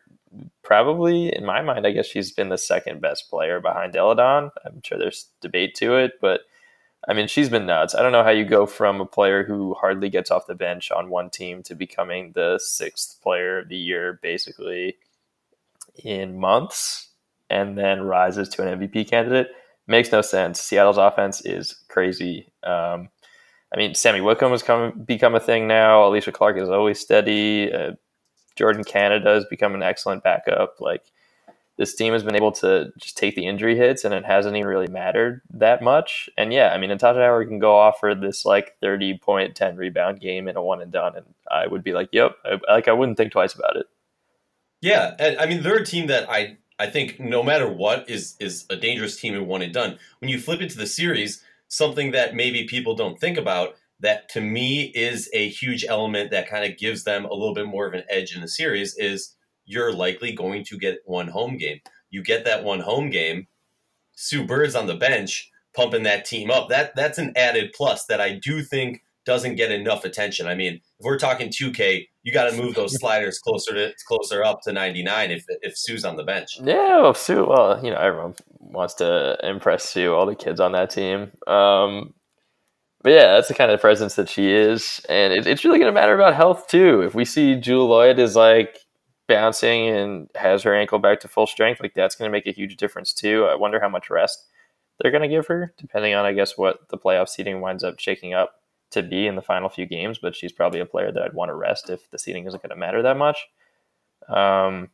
probably, 0.63 1.35
in 1.35 1.45
my 1.45 1.61
mind, 1.61 1.85
I 1.85 1.91
guess 1.91 2.07
she's 2.07 2.31
been 2.31 2.49
the 2.49 2.57
second 2.57 3.01
best 3.01 3.29
player 3.29 3.59
behind 3.59 3.93
Delle 3.93 4.15
Donne. 4.15 4.51
I'm 4.65 4.81
sure 4.83 4.97
there's 4.97 5.27
debate 5.41 5.75
to 5.75 5.95
it, 5.95 6.13
but 6.21 6.41
I 7.07 7.13
mean, 7.13 7.27
she's 7.27 7.49
been 7.49 7.65
nuts. 7.65 7.95
I 7.95 8.01
don't 8.01 8.13
know 8.13 8.23
how 8.23 8.29
you 8.29 8.45
go 8.45 8.65
from 8.65 9.01
a 9.01 9.05
player 9.05 9.43
who 9.43 9.73
hardly 9.73 10.09
gets 10.09 10.31
off 10.31 10.47
the 10.47 10.55
bench 10.55 10.89
on 10.91 11.09
one 11.09 11.29
team 11.29 11.61
to 11.63 11.75
becoming 11.75 12.31
the 12.31 12.59
sixth 12.59 13.21
player 13.21 13.59
of 13.59 13.69
the 13.69 13.77
year, 13.77 14.19
basically 14.21 14.97
in 16.03 16.39
months, 16.39 17.09
and 17.49 17.77
then 17.77 18.01
rises 18.01 18.49
to 18.49 18.65
an 18.65 18.79
MVP 18.79 19.09
candidate. 19.09 19.49
Makes 19.85 20.13
no 20.13 20.21
sense. 20.21 20.61
Seattle's 20.61 20.97
offense 20.97 21.41
is 21.41 21.75
crazy. 21.89 22.47
Um, 22.63 23.09
I 23.73 23.77
mean, 23.77 23.95
Sammy 23.95 24.21
Whitcomb 24.21 24.51
has 24.51 24.63
come 24.63 24.91
become 24.91 25.35
a 25.35 25.39
thing 25.39 25.67
now. 25.67 26.01
Alysha 26.01 26.31
Clark 26.31 26.57
is 26.57 26.69
always 26.69 26.99
steady. 26.99 27.73
Uh, 27.73 27.93
Jordin 28.55 28.85
Canada 28.85 29.33
has 29.33 29.45
become 29.45 29.73
an 29.73 29.81
excellent 29.81 30.23
backup. 30.23 30.79
Like 30.79 31.03
this 31.77 31.95
team 31.95 32.13
has 32.13 32.23
been 32.23 32.35
able 32.35 32.51
to 32.53 32.91
just 32.97 33.17
take 33.17 33.35
the 33.35 33.47
injury 33.47 33.75
hits, 33.75 34.05
and 34.05 34.13
it 34.13 34.25
hasn't 34.25 34.55
even 34.55 34.67
really 34.67 34.87
mattered 34.87 35.41
that 35.51 35.81
much. 35.81 36.29
And 36.37 36.53
yeah, 36.53 36.69
I 36.69 36.77
mean, 36.77 36.89
Natasha 36.89 37.19
Howard 37.19 37.47
can 37.47 37.57
go 37.57 37.75
off 37.75 37.99
for 37.99 38.13
this 38.13 38.45
like 38.45 38.77
thirty 38.79 39.17
point, 39.17 39.55
ten 39.55 39.75
rebound 39.75 40.19
game 40.19 40.47
in 40.47 40.55
a 40.55 40.61
one 40.61 40.81
and 40.81 40.91
done, 40.91 41.15
and 41.15 41.25
I 41.49 41.65
would 41.65 41.83
be 41.83 41.93
like, 41.93 42.09
yep, 42.11 42.35
I, 42.45 42.59
like 42.71 42.87
I 42.87 42.93
wouldn't 42.93 43.17
think 43.17 43.31
twice 43.31 43.55
about 43.55 43.75
it. 43.75 43.87
Yeah, 44.81 45.15
and 45.17 45.37
I 45.39 45.47
mean, 45.47 45.63
they're 45.63 45.77
a 45.77 45.85
team 45.85 46.07
that 46.07 46.29
I 46.29 46.57
I 46.77 46.87
think 46.87 47.19
no 47.19 47.41
matter 47.41 47.67
what 47.67 48.07
is 48.07 48.35
is 48.39 48.65
a 48.69 48.75
dangerous 48.75 49.19
team 49.19 49.33
in 49.33 49.47
one 49.47 49.63
and 49.63 49.73
done. 49.73 49.97
When 50.19 50.29
you 50.29 50.39
flip 50.39 50.61
into 50.61 50.77
the 50.77 50.87
series 50.87 51.43
something 51.73 52.11
that 52.11 52.35
maybe 52.35 52.65
people 52.65 52.95
don't 52.95 53.19
think 53.19 53.35
about 53.35 53.75
that 53.99 54.29
to 54.29 54.41
me 54.41 54.91
is 54.93 55.27
a 55.33 55.49
huge 55.49 55.83
element 55.83 56.29
that 56.29 56.47
kind 56.47 56.69
of 56.69 56.77
gives 56.77 57.03
them 57.03 57.25
a 57.25 57.33
little 57.33 57.55
bit 57.55 57.65
more 57.65 57.87
of 57.87 57.93
an 57.93 58.03
edge 58.09 58.35
in 58.35 58.41
the 58.41 58.47
series 58.47 58.95
is 58.97 59.35
you're 59.65 59.91
likely 59.91 60.33
going 60.33 60.63
to 60.63 60.77
get 60.77 60.99
one 61.05 61.29
home 61.29 61.57
game. 61.57 61.79
You 62.11 62.21
get 62.21 62.45
that 62.45 62.63
one 62.63 62.81
home 62.81 63.09
game, 63.09 63.47
Sue 64.11 64.45
Bird's 64.45 64.75
on 64.75 64.85
the 64.85 64.93
bench 64.93 65.49
pumping 65.75 66.03
that 66.03 66.25
team 66.25 66.51
up. 66.51 66.69
That 66.69 66.95
that's 66.95 67.17
an 67.17 67.33
added 67.35 67.73
plus 67.75 68.05
that 68.05 68.21
I 68.21 68.33
do 68.33 68.61
think 68.61 69.01
doesn't 69.25 69.55
get 69.55 69.71
enough 69.71 70.03
attention. 70.05 70.47
I 70.47 70.55
mean, 70.55 70.75
if 70.75 71.05
we're 71.05 71.17
talking 71.17 71.49
2K, 71.49 72.07
you 72.23 72.33
got 72.33 72.49
to 72.49 72.61
move 72.61 72.75
those 72.75 72.95
sliders 72.99 73.39
closer 73.39 73.73
to 73.73 73.93
closer 74.07 74.43
up 74.43 74.61
to 74.63 74.73
99 74.73 75.31
if 75.31 75.45
if 75.61 75.77
Sue's 75.77 76.05
on 76.05 76.15
the 76.15 76.23
bench. 76.23 76.59
Yeah, 76.61 77.01
well, 77.01 77.13
Sue. 77.13 77.45
Well, 77.45 77.83
you 77.83 77.91
know, 77.91 77.97
everyone 77.97 78.35
wants 78.59 78.95
to 78.95 79.37
impress 79.43 79.85
Sue. 79.85 80.13
All 80.13 80.25
the 80.25 80.35
kids 80.35 80.59
on 80.59 80.71
that 80.73 80.89
team. 80.89 81.31
Um, 81.47 82.13
but 83.01 83.11
yeah, 83.11 83.33
that's 83.33 83.49
the 83.49 83.53
kind 83.53 83.71
of 83.71 83.81
presence 83.81 84.15
that 84.15 84.29
she 84.29 84.51
is, 84.51 85.01
and 85.09 85.33
it, 85.33 85.45
it's 85.45 85.65
really 85.65 85.77
going 85.77 85.93
to 85.93 85.99
matter 85.99 86.15
about 86.15 86.35
health 86.35 86.67
too. 86.67 87.01
If 87.01 87.13
we 87.13 87.25
see 87.25 87.55
Jewell 87.55 87.87
Lloyd 87.87 88.17
is 88.17 88.35
like 88.35 88.77
bouncing 89.27 89.89
and 89.89 90.29
has 90.35 90.63
her 90.63 90.75
ankle 90.75 90.99
back 90.99 91.19
to 91.21 91.27
full 91.27 91.47
strength, 91.47 91.81
like 91.81 91.93
that's 91.93 92.15
going 92.15 92.29
to 92.29 92.31
make 92.31 92.47
a 92.47 92.51
huge 92.51 92.77
difference 92.77 93.13
too. 93.13 93.45
I 93.45 93.55
wonder 93.55 93.81
how 93.81 93.89
much 93.89 94.09
rest 94.09 94.45
they're 94.99 95.11
going 95.11 95.23
to 95.23 95.27
give 95.27 95.47
her, 95.47 95.73
depending 95.77 96.13
on 96.13 96.23
I 96.23 96.31
guess 96.31 96.57
what 96.57 96.87
the 96.89 96.97
playoff 96.97 97.27
seating 97.27 97.59
winds 97.59 97.83
up 97.83 97.99
shaking 97.99 98.33
up 98.33 98.62
to 98.93 99.03
be 99.03 99.27
in 99.27 99.35
the 99.35 99.41
final 99.41 99.69
few 99.69 99.85
games, 99.85 100.17
but 100.21 100.35
she's 100.35 100.51
probably 100.51 100.79
a 100.79 100.85
player 100.85 101.11
that 101.11 101.21
I'd 101.23 101.33
want 101.33 101.49
to 101.49 101.55
rest 101.55 101.89
if 101.89 102.09
the 102.09 102.17
seating 102.17 102.45
isn't 102.47 102.61
going 102.63 102.69
to 102.71 102.75
matter 102.75 103.01
that 103.03 103.17
much. 103.17 103.37
Um, 104.29 104.89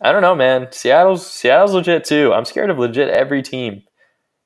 I 0.00 0.10
don't 0.12 0.22
know, 0.22 0.34
man. 0.34 0.68
Seattle's 0.72 1.26
Seattle's 1.30 1.74
legit 1.74 2.04
too. 2.04 2.32
I'm 2.32 2.44
scared 2.44 2.70
of 2.70 2.78
legit 2.78 3.08
every 3.08 3.42
team. 3.42 3.82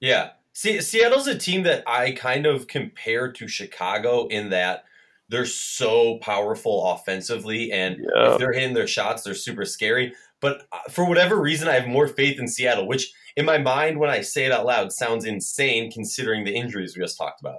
Yeah, 0.00 0.30
See, 0.52 0.80
Seattle's 0.80 1.26
a 1.26 1.36
team 1.38 1.64
that 1.64 1.82
I 1.86 2.12
kind 2.12 2.46
of 2.46 2.66
compare 2.66 3.30
to 3.30 3.46
Chicago 3.46 4.26
in 4.28 4.48
that 4.50 4.84
they're 5.28 5.44
so 5.44 6.16
powerful 6.22 6.92
offensively, 6.92 7.70
and 7.72 7.98
Yeah. 7.98 8.32
if 8.32 8.38
they're 8.38 8.54
hitting 8.54 8.72
their 8.72 8.86
shots, 8.86 9.22
they're 9.22 9.34
super 9.34 9.66
scary. 9.66 10.14
But 10.40 10.62
uh, 10.72 10.78
for 10.90 11.06
whatever 11.06 11.38
reason, 11.38 11.68
I 11.68 11.74
have 11.74 11.86
more 11.86 12.08
faith 12.08 12.38
in 12.40 12.48
Seattle, 12.48 12.86
which 12.88 13.12
in 13.36 13.44
my 13.44 13.58
mind, 13.58 13.98
when 13.98 14.08
I 14.08 14.22
say 14.22 14.46
it 14.46 14.52
out 14.52 14.64
loud, 14.64 14.92
sounds 14.92 15.26
insane 15.26 15.92
considering 15.92 16.44
the 16.44 16.54
injuries 16.56 16.96
we 16.96 17.02
just 17.02 17.18
talked 17.18 17.42
about. 17.42 17.58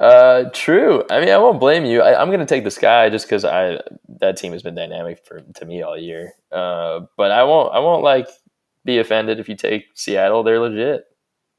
Uh, 0.00 0.44
true. 0.52 1.02
I 1.10 1.18
mean, 1.18 1.30
I 1.30 1.38
won't 1.38 1.58
blame 1.58 1.84
you. 1.84 2.02
I, 2.02 2.20
I'm 2.20 2.28
going 2.28 2.38
to 2.40 2.46
take 2.46 2.62
the 2.64 2.70
sky 2.70 3.10
just 3.10 3.26
because 3.26 3.44
I 3.44 3.80
that 4.20 4.36
team 4.36 4.52
has 4.52 4.62
been 4.62 4.74
dynamic 4.76 5.24
for 5.26 5.40
to 5.40 5.64
me 5.64 5.82
all 5.82 5.98
year. 5.98 6.32
Uh, 6.52 7.00
but 7.16 7.32
I 7.32 7.42
won't. 7.44 7.74
I 7.74 7.80
won't 7.80 8.04
like 8.04 8.28
be 8.84 8.98
offended 8.98 9.40
if 9.40 9.48
you 9.48 9.56
take 9.56 9.86
Seattle. 9.94 10.42
They're 10.44 10.60
legit. 10.60 11.04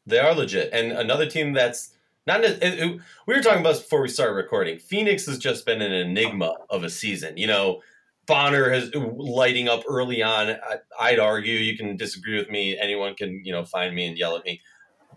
They 0.05 0.19
are 0.19 0.34
legit. 0.34 0.69
And 0.72 0.93
another 0.93 1.25
team 1.25 1.51
that's 1.53 1.91
not. 2.27 2.43
It, 2.43 2.63
it- 2.63 3.00
we 3.27 3.36
were 3.36 3.41
talking 3.41 3.60
about 3.60 3.74
this 3.74 3.81
before 3.81 4.01
we 4.01 4.08
started 4.08 4.34
recording. 4.36 4.79
Phoenix 4.79 5.25
has 5.25 5.38
just 5.38 5.65
been 5.65 5.81
an 5.81 5.91
enigma 5.91 6.55
of 6.69 6.84
a 6.86 6.89
season. 6.89 7.36
You 7.36 7.48
know, 7.48 7.81
Bonner 8.25 8.69
has 8.69 8.89
lighting 8.96 9.67
up 9.67 9.84
early 9.89 10.24
on. 10.24 10.51
I, 10.51 10.77
I'd 10.98 11.19
argue 11.19 11.55
you 11.55 11.75
can 11.77 11.98
disagree 11.98 12.38
with 12.38 12.50
me. 12.50 12.77
Anyone 12.79 13.15
can 13.15 13.41
you 13.43 13.51
know 13.51 13.65
find 13.65 13.93
me 13.93 14.08
and 14.08 14.17
yell 14.17 14.38
at 14.38 14.46
me. 14.46 14.62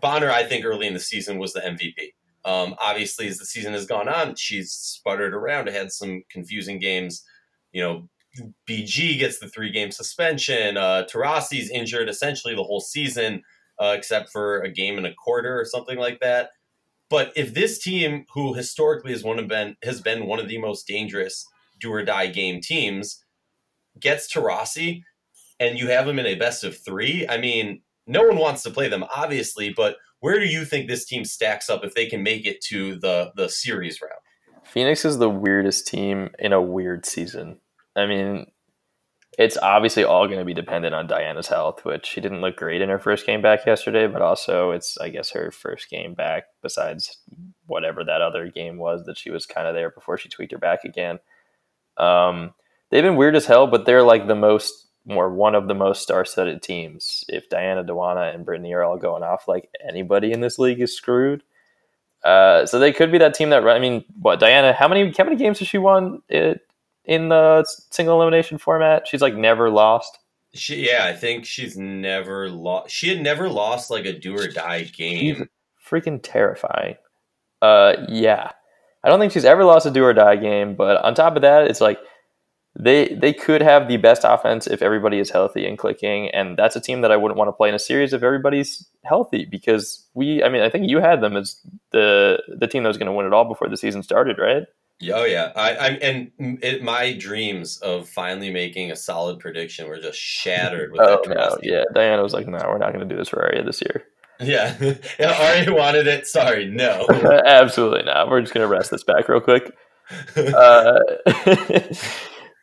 Bonner, 0.01 0.29
I 0.29 0.43
think, 0.43 0.65
early 0.65 0.87
in 0.87 0.93
the 0.93 0.99
season 0.99 1.37
was 1.39 1.53
the 1.53 1.61
MVP. 1.61 2.11
Um, 2.45 2.75
obviously, 2.81 3.27
as 3.27 3.37
the 3.37 3.45
season 3.45 3.73
has 3.73 3.85
gone 3.85 4.09
on, 4.09 4.35
she's 4.35 4.71
sputtered 4.71 5.33
around. 5.33 5.67
Had 5.67 5.91
some 5.91 6.23
confusing 6.29 6.79
games. 6.79 7.23
You 7.71 7.81
know, 7.81 8.09
BG 8.69 9.17
gets 9.17 9.39
the 9.39 9.47
three 9.47 9.71
game 9.71 9.91
suspension. 9.91 10.77
Uh, 10.77 11.05
Taurasi's 11.11 11.69
injured 11.69 12.09
essentially 12.09 12.55
the 12.55 12.63
whole 12.63 12.81
season 12.81 13.43
uh, 13.79 13.93
except 13.97 14.29
for 14.31 14.61
a 14.61 14.71
game 14.71 14.97
and 14.97 15.05
a 15.05 15.13
quarter 15.13 15.59
or 15.59 15.65
something 15.65 15.97
like 15.97 16.19
that. 16.19 16.51
But 17.09 17.31
if 17.35 17.53
this 17.53 17.79
team, 17.79 18.25
who 18.33 18.53
historically 18.53 19.11
has 19.11 19.23
one 19.23 19.45
been 19.47 19.75
has 19.83 20.01
been 20.01 20.25
one 20.25 20.39
of 20.39 20.47
the 20.47 20.57
most 20.57 20.87
dangerous 20.87 21.45
do 21.79 21.91
or 21.91 22.03
die 22.03 22.27
game 22.27 22.61
teams, 22.61 23.23
gets 23.99 24.31
Tarasi, 24.31 25.03
and 25.59 25.77
you 25.77 25.87
have 25.87 26.05
them 26.05 26.19
in 26.19 26.25
a 26.25 26.35
best 26.35 26.63
of 26.63 26.77
three, 26.77 27.27
I 27.27 27.37
mean, 27.37 27.81
no 28.07 28.23
one 28.23 28.37
wants 28.37 28.63
to 28.63 28.71
play 28.71 28.87
them, 28.87 29.05
obviously. 29.15 29.71
But 29.71 29.97
where 30.23 30.39
do 30.39 30.45
you 30.45 30.63
think 30.63 30.87
this 30.87 31.03
team 31.03 31.25
stacks 31.25 31.69
up 31.69 31.83
if 31.83 31.95
they 31.95 32.05
can 32.05 32.23
make 32.23 32.45
it 32.45 32.61
to 32.61 32.95
the 32.95 33.33
the 33.35 33.49
series 33.49 34.01
round? 34.01 34.13
Phoenix 34.63 35.03
is 35.03 35.17
the 35.17 35.29
weirdest 35.29 35.85
team 35.85 36.29
in 36.39 36.53
a 36.53 36.61
weird 36.61 37.05
season. 37.05 37.59
I 37.93 38.05
mean, 38.05 38.45
it's 39.37 39.57
obviously 39.57 40.05
all 40.05 40.27
going 40.27 40.39
to 40.39 40.45
be 40.45 40.53
dependent 40.53 40.95
on 40.95 41.07
Diana's 41.07 41.49
health, 41.49 41.83
which 41.83 42.05
she 42.05 42.21
didn't 42.21 42.39
look 42.39 42.55
great 42.55 42.81
in 42.81 42.87
her 42.87 42.99
first 42.99 43.25
game 43.25 43.41
back 43.41 43.65
yesterday, 43.65 44.07
but 44.07 44.21
also 44.21 44.71
it's, 44.71 44.97
I 44.97 45.09
guess, 45.09 45.31
her 45.31 45.51
first 45.51 45.89
game 45.89 46.13
back 46.13 46.45
besides 46.61 47.17
whatever 47.65 48.05
that 48.05 48.21
other 48.21 48.49
game 48.49 48.77
was 48.77 49.03
that 49.05 49.17
she 49.17 49.29
was 49.29 49.45
kind 49.45 49.67
of 49.67 49.75
there 49.75 49.91
before 49.91 50.17
she 50.17 50.29
tweaked 50.29 50.53
her 50.53 50.57
back 50.57 50.85
again. 50.85 51.19
Um, 51.97 52.53
they've 52.91 53.03
been 53.03 53.17
weird 53.17 53.35
as 53.35 53.45
hell, 53.45 53.67
but 53.67 53.85
they're 53.85 54.03
like 54.03 54.27
the 54.27 54.35
most, 54.35 54.87
more 55.05 55.29
one 55.29 55.55
of 55.55 55.67
the 55.67 55.73
most 55.73 56.01
star 56.01 56.25
studded 56.25 56.61
teams. 56.61 57.23
If 57.27 57.49
Diana, 57.49 57.83
DeWanna, 57.83 58.33
and 58.33 58.45
Brittany 58.45 58.73
are 58.73 58.83
all 58.83 58.97
going 58.97 59.23
off, 59.23 59.47
like 59.47 59.69
anybody 59.85 60.31
in 60.31 60.41
this 60.41 60.59
league 60.59 60.81
is 60.81 60.95
screwed. 60.95 61.43
Uh, 62.23 62.65
so 62.65 62.79
they 62.79 62.93
could 62.93 63.11
be 63.11 63.17
that 63.17 63.33
team 63.33 63.49
that. 63.49 63.67
I 63.67 63.79
mean, 63.79 64.05
what 64.19 64.39
Diana? 64.39 64.73
How 64.73 64.87
many 64.87 65.13
how 65.17 65.25
many 65.25 65.35
games 65.35 65.59
has 65.59 65.67
she 65.67 65.77
won 65.77 66.21
it, 66.29 66.61
in 67.03 67.29
the 67.29 67.65
single 67.91 68.15
elimination 68.15 68.57
format? 68.57 69.07
She's 69.07 69.21
like 69.21 69.35
never 69.35 69.69
lost. 69.69 70.19
She, 70.53 70.87
yeah, 70.87 71.05
I 71.05 71.13
think 71.13 71.45
she's 71.45 71.75
never 71.75 72.49
lost. 72.49 72.91
She 72.91 73.09
had 73.09 73.21
never 73.21 73.49
lost 73.49 73.89
like 73.89 74.05
a 74.05 74.17
do 74.17 74.37
or 74.37 74.47
die 74.47 74.83
game. 74.83 75.35
She's 75.35 75.47
freaking 75.85 76.19
terrifying. 76.21 76.95
Uh, 77.61 77.95
yeah, 78.07 78.51
I 79.03 79.09
don't 79.09 79.19
think 79.19 79.33
she's 79.33 79.45
ever 79.45 79.65
lost 79.65 79.85
a 79.85 79.91
do 79.91 80.03
or 80.03 80.13
die 80.13 80.37
game. 80.37 80.75
But 80.75 81.03
on 81.03 81.15
top 81.15 81.35
of 81.35 81.41
that, 81.41 81.67
it's 81.67 81.81
like 81.81 81.99
they 82.75 83.09
they 83.09 83.33
could 83.33 83.61
have 83.61 83.87
the 83.87 83.97
best 83.97 84.23
offense 84.25 84.65
if 84.67 84.81
everybody 84.81 85.19
is 85.19 85.29
healthy 85.29 85.65
and 85.67 85.77
clicking, 85.77 86.29
and 86.29 86.57
that's 86.57 86.75
a 86.75 86.81
team 86.81 87.01
that 87.01 87.11
I 87.11 87.17
wouldn't 87.17 87.37
want 87.37 87.47
to 87.49 87.53
play 87.53 87.69
in 87.69 87.75
a 87.75 87.79
series 87.79 88.13
if 88.13 88.23
everybody's 88.23 88.87
healthy 89.03 89.45
because 89.45 90.07
we. 90.15 90.43
I 90.43 90.49
mean, 90.49 90.63
I 90.63 90.69
think 90.69 90.89
you 90.89 90.99
had 90.99 91.21
them 91.21 91.37
as 91.37 91.59
the 91.91 92.41
the 92.47 92.67
team 92.67 92.83
that 92.83 92.89
was 92.89 92.97
going 92.97 93.07
to 93.07 93.13
win 93.13 93.25
it 93.27 93.33
all 93.33 93.45
before 93.45 93.69
the 93.69 93.77
season 93.77 94.01
started, 94.01 94.37
right? 94.39 94.63
Oh 95.11 95.25
yeah, 95.25 95.51
I, 95.55 95.75
I'm 95.77 95.97
and 96.01 96.31
it, 96.63 96.81
my 96.81 97.13
dreams 97.13 97.77
of 97.79 98.07
finally 98.07 98.51
making 98.51 98.89
a 98.91 98.95
solid 98.95 99.37
prediction 99.39 99.87
were 99.87 99.99
just 99.99 100.17
shattered 100.17 100.91
with 100.93 101.01
Oh 101.01 101.21
that. 101.27 101.35
no, 101.35 101.57
yeah. 101.61 101.83
Diana 101.93 102.23
was 102.23 102.33
like, 102.33 102.47
"No, 102.47 102.57
we're 102.67 102.77
not 102.77 102.93
going 102.93 103.07
to 103.07 103.13
do 103.13 103.17
this 103.19 103.29
for 103.29 103.43
Arya 103.43 103.63
this 103.63 103.81
year. 103.81 104.03
yeah, 104.39 104.75
yeah. 105.19 105.61
Ari 105.65 105.71
wanted 105.73 106.07
it. 106.07 106.25
Sorry, 106.25 106.67
no. 106.67 107.05
Absolutely 107.45 108.03
not. 108.03 108.29
We're 108.29 108.41
just 108.41 108.53
going 108.53 108.67
to 108.67 108.73
rest 108.73 108.91
this 108.91 109.03
back 109.03 109.27
real 109.29 109.41
quick." 109.41 109.71
Uh, 110.35 110.99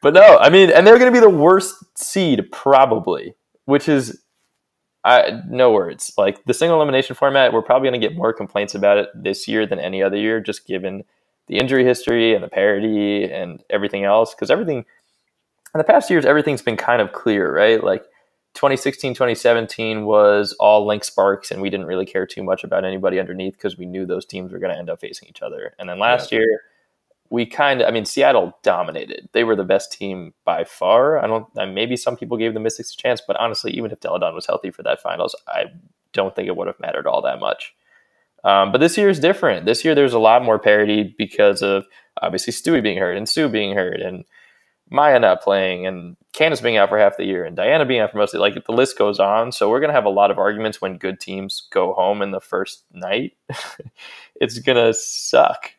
but 0.02 0.14
no, 0.14 0.38
I 0.38 0.50
mean, 0.50 0.70
and 0.70 0.86
they're 0.86 0.98
going 0.98 1.12
to 1.12 1.20
be 1.20 1.24
the 1.24 1.30
worst 1.30 1.76
seed 1.98 2.50
probably, 2.50 3.34
which 3.64 3.88
is 3.88 4.22
I 5.04 5.40
no 5.48 5.72
words. 5.72 6.12
Like 6.16 6.44
the 6.44 6.54
single 6.54 6.78
elimination 6.78 7.16
format, 7.16 7.52
we're 7.52 7.62
probably 7.62 7.88
going 7.88 8.00
to 8.00 8.06
get 8.06 8.16
more 8.16 8.32
complaints 8.32 8.74
about 8.74 8.98
it 8.98 9.08
this 9.14 9.48
year 9.48 9.66
than 9.66 9.78
any 9.78 10.02
other 10.02 10.16
year, 10.16 10.40
just 10.40 10.66
given 10.66 11.04
the 11.46 11.58
injury 11.58 11.84
history 11.84 12.34
and 12.34 12.44
the 12.44 12.48
parity 12.48 13.24
and 13.24 13.62
everything 13.70 14.04
else. 14.04 14.34
Because 14.34 14.50
everything 14.50 14.78
in 14.78 15.78
the 15.78 15.84
past 15.84 16.10
years, 16.10 16.24
everything's 16.24 16.62
been 16.62 16.76
kind 16.76 17.00
of 17.00 17.12
clear, 17.12 17.54
right? 17.54 17.82
Like 17.82 18.04
2016, 18.54 19.14
2017 19.14 20.04
was 20.04 20.54
all 20.58 20.86
Lynx 20.86 21.06
Sparks, 21.06 21.50
and 21.50 21.62
we 21.62 21.70
didn't 21.70 21.86
really 21.86 22.06
care 22.06 22.26
too 22.26 22.42
much 22.42 22.64
about 22.64 22.84
anybody 22.84 23.18
underneath 23.20 23.54
because 23.54 23.78
we 23.78 23.86
knew 23.86 24.04
those 24.04 24.26
teams 24.26 24.52
were 24.52 24.58
going 24.58 24.72
to 24.72 24.78
end 24.78 24.90
up 24.90 25.00
facing 25.00 25.28
each 25.28 25.42
other. 25.42 25.74
And 25.78 25.88
then 25.88 25.98
last 25.98 26.32
year, 26.32 26.62
we 27.30 27.46
kind 27.46 27.80
of, 27.80 27.88
I 27.88 27.92
mean, 27.92 28.04
Seattle 28.04 28.58
dominated. 28.62 29.28
They 29.32 29.44
were 29.44 29.54
the 29.54 29.64
best 29.64 29.92
team 29.92 30.34
by 30.44 30.64
far. 30.64 31.22
I 31.22 31.28
don't, 31.28 31.46
maybe 31.72 31.96
some 31.96 32.16
people 32.16 32.36
gave 32.36 32.54
the 32.54 32.60
Mystics 32.60 32.92
a 32.92 32.96
chance, 32.96 33.22
but 33.24 33.36
honestly, 33.38 33.72
even 33.72 33.92
if 33.92 34.00
Delle 34.00 34.18
Donne 34.18 34.34
was 34.34 34.46
healthy 34.46 34.70
for 34.70 34.82
that 34.82 35.00
finals, 35.00 35.36
I 35.46 35.66
don't 36.12 36.34
think 36.34 36.48
it 36.48 36.56
would 36.56 36.66
have 36.66 36.80
mattered 36.80 37.06
all 37.06 37.22
that 37.22 37.38
much. 37.38 37.72
Um, 38.42 38.72
but 38.72 38.78
this 38.78 38.98
year 38.98 39.08
is 39.08 39.20
different. 39.20 39.64
This 39.64 39.84
year, 39.84 39.94
there's 39.94 40.12
a 40.12 40.18
lot 40.18 40.42
more 40.42 40.58
parity 40.58 41.14
because 41.16 41.62
of 41.62 41.84
obviously 42.20 42.52
Stewie 42.52 42.82
being 42.82 42.98
hurt 42.98 43.16
and 43.16 43.28
Sue 43.28 43.48
being 43.48 43.76
hurt 43.76 44.00
and 44.00 44.24
Maya 44.90 45.20
not 45.20 45.42
playing 45.42 45.86
and 45.86 46.16
Candace 46.32 46.60
being 46.60 46.76
out 46.76 46.88
for 46.88 46.98
half 46.98 47.16
the 47.16 47.24
year 47.24 47.44
and 47.44 47.54
Diana 47.54 47.84
being 47.84 48.00
out 48.00 48.10
for 48.10 48.18
most 48.18 48.34
of. 48.34 48.40
Like 48.40 48.64
the 48.64 48.72
list 48.72 48.98
goes 48.98 49.20
on. 49.20 49.52
So 49.52 49.70
we're 49.70 49.78
going 49.78 49.90
to 49.90 49.94
have 49.94 50.04
a 50.04 50.10
lot 50.10 50.30
of 50.30 50.38
arguments 50.38 50.80
when 50.80 50.98
good 50.98 51.20
teams 51.20 51.68
go 51.70 51.92
home 51.92 52.22
in 52.22 52.32
the 52.32 52.40
first 52.40 52.84
night. 52.92 53.34
it's 54.34 54.58
going 54.58 54.84
to 54.84 54.92
suck. 54.94 55.72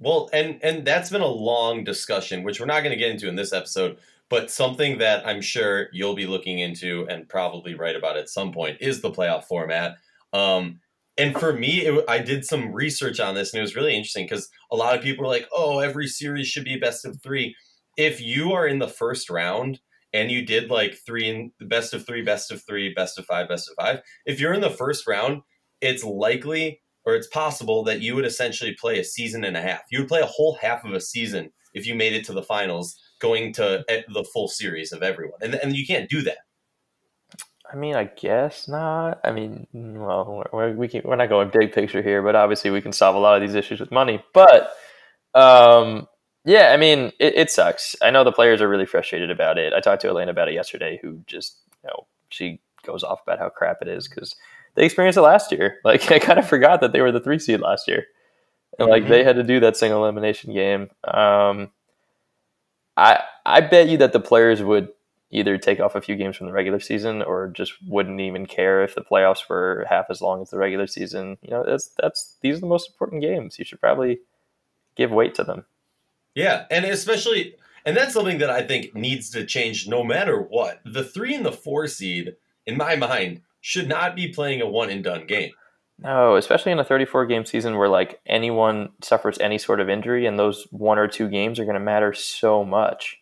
Well, 0.00 0.30
and 0.32 0.58
and 0.62 0.84
that's 0.86 1.10
been 1.10 1.20
a 1.20 1.26
long 1.26 1.84
discussion, 1.84 2.42
which 2.42 2.58
we're 2.58 2.66
not 2.66 2.82
going 2.82 2.92
to 2.92 2.98
get 2.98 3.10
into 3.10 3.28
in 3.28 3.36
this 3.36 3.52
episode, 3.52 3.98
but 4.30 4.50
something 4.50 4.98
that 4.98 5.26
I'm 5.26 5.42
sure 5.42 5.88
you'll 5.92 6.14
be 6.14 6.26
looking 6.26 6.58
into 6.58 7.06
and 7.08 7.28
probably 7.28 7.74
write 7.74 7.96
about 7.96 8.16
at 8.16 8.30
some 8.30 8.50
point 8.52 8.78
is 8.80 9.02
the 9.02 9.10
playoff 9.10 9.44
format. 9.44 9.96
Um, 10.32 10.80
and 11.18 11.38
for 11.38 11.52
me, 11.52 11.82
it, 11.86 12.04
I 12.08 12.18
did 12.18 12.46
some 12.46 12.72
research 12.72 13.20
on 13.20 13.34
this, 13.34 13.52
and 13.52 13.58
it 13.58 13.62
was 13.62 13.76
really 13.76 13.94
interesting 13.94 14.24
because 14.24 14.48
a 14.72 14.76
lot 14.76 14.96
of 14.96 15.02
people 15.02 15.24
are 15.24 15.28
like, 15.28 15.48
"Oh, 15.52 15.80
every 15.80 16.06
series 16.06 16.48
should 16.48 16.64
be 16.64 16.76
best 16.76 17.04
of 17.04 17.20
three. 17.22 17.54
If 17.96 18.20
you 18.22 18.52
are 18.52 18.66
in 18.66 18.78
the 18.78 18.88
first 18.88 19.28
round 19.28 19.80
and 20.14 20.30
you 20.30 20.44
did 20.46 20.70
like 20.70 20.94
three 21.06 21.28
in 21.28 21.52
the 21.60 21.66
best 21.66 21.92
of 21.92 22.06
three, 22.06 22.22
best 22.22 22.50
of 22.50 22.62
three, 22.66 22.94
best 22.94 23.18
of 23.18 23.26
five, 23.26 23.48
best 23.48 23.68
of 23.68 23.76
five, 23.78 24.00
if 24.24 24.40
you're 24.40 24.54
in 24.54 24.62
the 24.62 24.70
first 24.70 25.06
round, 25.06 25.42
it's 25.82 26.04
likely 26.04 26.80
or 27.04 27.14
it's 27.14 27.28
possible 27.28 27.82
that 27.84 28.00
you 28.00 28.14
would 28.14 28.24
essentially 28.24 28.76
play 28.80 28.98
a 28.98 29.04
season 29.04 29.44
and 29.44 29.56
a 29.56 29.62
half. 29.62 29.80
You 29.90 30.00
would 30.00 30.08
play 30.08 30.20
a 30.20 30.26
whole 30.26 30.58
half 30.60 30.84
of 30.84 30.92
a 30.92 31.00
season 31.00 31.50
if 31.74 31.86
you 31.86 31.94
made 31.94 32.12
it 32.12 32.24
to 32.26 32.32
the 32.32 32.42
finals, 32.42 32.96
going 33.20 33.52
to 33.54 33.84
the 33.88 34.24
full 34.32 34.48
series 34.48 34.92
of 34.92 35.02
everyone, 35.02 35.38
and 35.42 35.54
and 35.54 35.76
you 35.76 35.86
can't 35.86 36.10
do 36.10 36.22
that. 36.22 36.38
I 37.72 37.76
mean, 37.76 37.94
I 37.94 38.04
guess 38.04 38.66
not. 38.66 39.20
I 39.22 39.30
mean, 39.30 39.66
well, 39.72 40.44
we're, 40.52 40.72
we 40.72 40.88
can, 40.88 41.02
we're 41.04 41.14
not 41.16 41.28
going 41.28 41.50
big 41.52 41.72
picture 41.72 42.02
here, 42.02 42.20
but 42.20 42.34
obviously 42.34 42.70
we 42.70 42.80
can 42.80 42.92
solve 42.92 43.14
a 43.14 43.20
lot 43.20 43.40
of 43.40 43.46
these 43.46 43.54
issues 43.54 43.78
with 43.78 43.92
money. 43.92 44.24
But 44.34 44.72
um, 45.34 46.08
yeah, 46.44 46.72
I 46.72 46.76
mean, 46.76 47.12
it, 47.20 47.36
it 47.36 47.50
sucks. 47.50 47.94
I 48.02 48.10
know 48.10 48.24
the 48.24 48.32
players 48.32 48.60
are 48.60 48.68
really 48.68 48.86
frustrated 48.86 49.30
about 49.30 49.56
it. 49.56 49.72
I 49.72 49.80
talked 49.80 50.02
to 50.02 50.08
Elena 50.08 50.32
about 50.32 50.48
it 50.48 50.54
yesterday, 50.54 50.98
who 51.00 51.20
just, 51.26 51.58
you 51.84 51.90
know, 51.90 52.06
she 52.30 52.60
goes 52.84 53.04
off 53.04 53.20
about 53.22 53.38
how 53.38 53.48
crap 53.48 53.78
it 53.82 53.88
is 53.88 54.08
because 54.08 54.34
they 54.74 54.84
experienced 54.84 55.16
it 55.18 55.22
last 55.22 55.52
year. 55.52 55.78
Like, 55.84 56.10
I 56.12 56.18
kind 56.18 56.38
of 56.38 56.48
forgot 56.48 56.80
that 56.80 56.92
they 56.92 57.00
were 57.00 57.12
the 57.12 57.20
three 57.20 57.38
seed 57.38 57.60
last 57.60 57.88
year. 57.88 58.06
And 58.78 58.88
like, 58.88 59.04
Mhm. 59.04 59.08
they 59.08 59.24
had 59.24 59.36
to 59.36 59.42
do 59.42 59.60
that 59.60 59.76
single 59.76 60.02
elimination 60.04 60.52
game. 60.54 60.90
Um, 61.04 61.70
I 62.96 63.20
I 63.46 63.60
bet 63.60 63.88
you 63.88 63.98
that 63.98 64.12
the 64.12 64.20
players 64.20 64.62
would 64.62 64.88
either 65.30 65.56
take 65.58 65.78
off 65.80 65.94
a 65.94 66.00
few 66.00 66.16
games 66.16 66.36
from 66.36 66.46
the 66.48 66.52
regular 66.52 66.80
season 66.80 67.22
or 67.22 67.48
just 67.48 67.72
wouldn't 67.86 68.20
even 68.20 68.46
care 68.46 68.82
if 68.82 68.94
the 68.94 69.00
playoffs 69.00 69.48
were 69.48 69.86
half 69.88 70.06
as 70.10 70.20
long 70.20 70.42
as 70.42 70.50
the 70.50 70.58
regular 70.58 70.86
season. 70.86 71.38
You 71.42 71.50
know, 71.50 71.64
that's 71.64 71.90
that's 72.00 72.36
these 72.42 72.56
are 72.56 72.60
the 72.60 72.66
most 72.66 72.88
important 72.90 73.22
games. 73.22 73.58
You 73.58 73.64
should 73.64 73.80
probably 73.80 74.20
give 74.96 75.10
weight 75.12 75.34
to 75.36 75.44
them. 75.44 75.64
Yeah, 76.34 76.66
and 76.70 76.84
especially, 76.84 77.54
and 77.84 77.96
that's 77.96 78.14
something 78.14 78.38
that 78.38 78.50
I 78.50 78.62
think 78.62 78.94
needs 78.94 79.30
to 79.30 79.44
change 79.46 79.88
no 79.88 80.02
matter 80.04 80.40
what. 80.40 80.80
The 80.84 81.04
three 81.04 81.34
and 81.34 81.44
the 81.46 81.52
four 81.52 81.86
seed, 81.86 82.36
in 82.66 82.76
my 82.76 82.96
mind, 82.96 83.42
should 83.60 83.88
not 83.88 84.16
be 84.16 84.28
playing 84.28 84.60
a 84.60 84.68
one 84.68 84.90
and 84.90 85.04
done 85.04 85.26
game. 85.26 85.52
No, 86.02 86.36
especially 86.36 86.72
in 86.72 86.78
a 86.78 86.84
34 86.84 87.26
game 87.26 87.44
season 87.44 87.76
where 87.76 87.88
like 87.88 88.20
anyone 88.26 88.90
suffers 89.02 89.38
any 89.38 89.58
sort 89.58 89.80
of 89.80 89.90
injury 89.90 90.26
and 90.26 90.38
those 90.38 90.66
one 90.70 90.98
or 90.98 91.06
two 91.06 91.28
games 91.28 91.58
are 91.58 91.64
going 91.64 91.74
to 91.74 91.80
matter 91.80 92.14
so 92.14 92.64
much. 92.64 93.18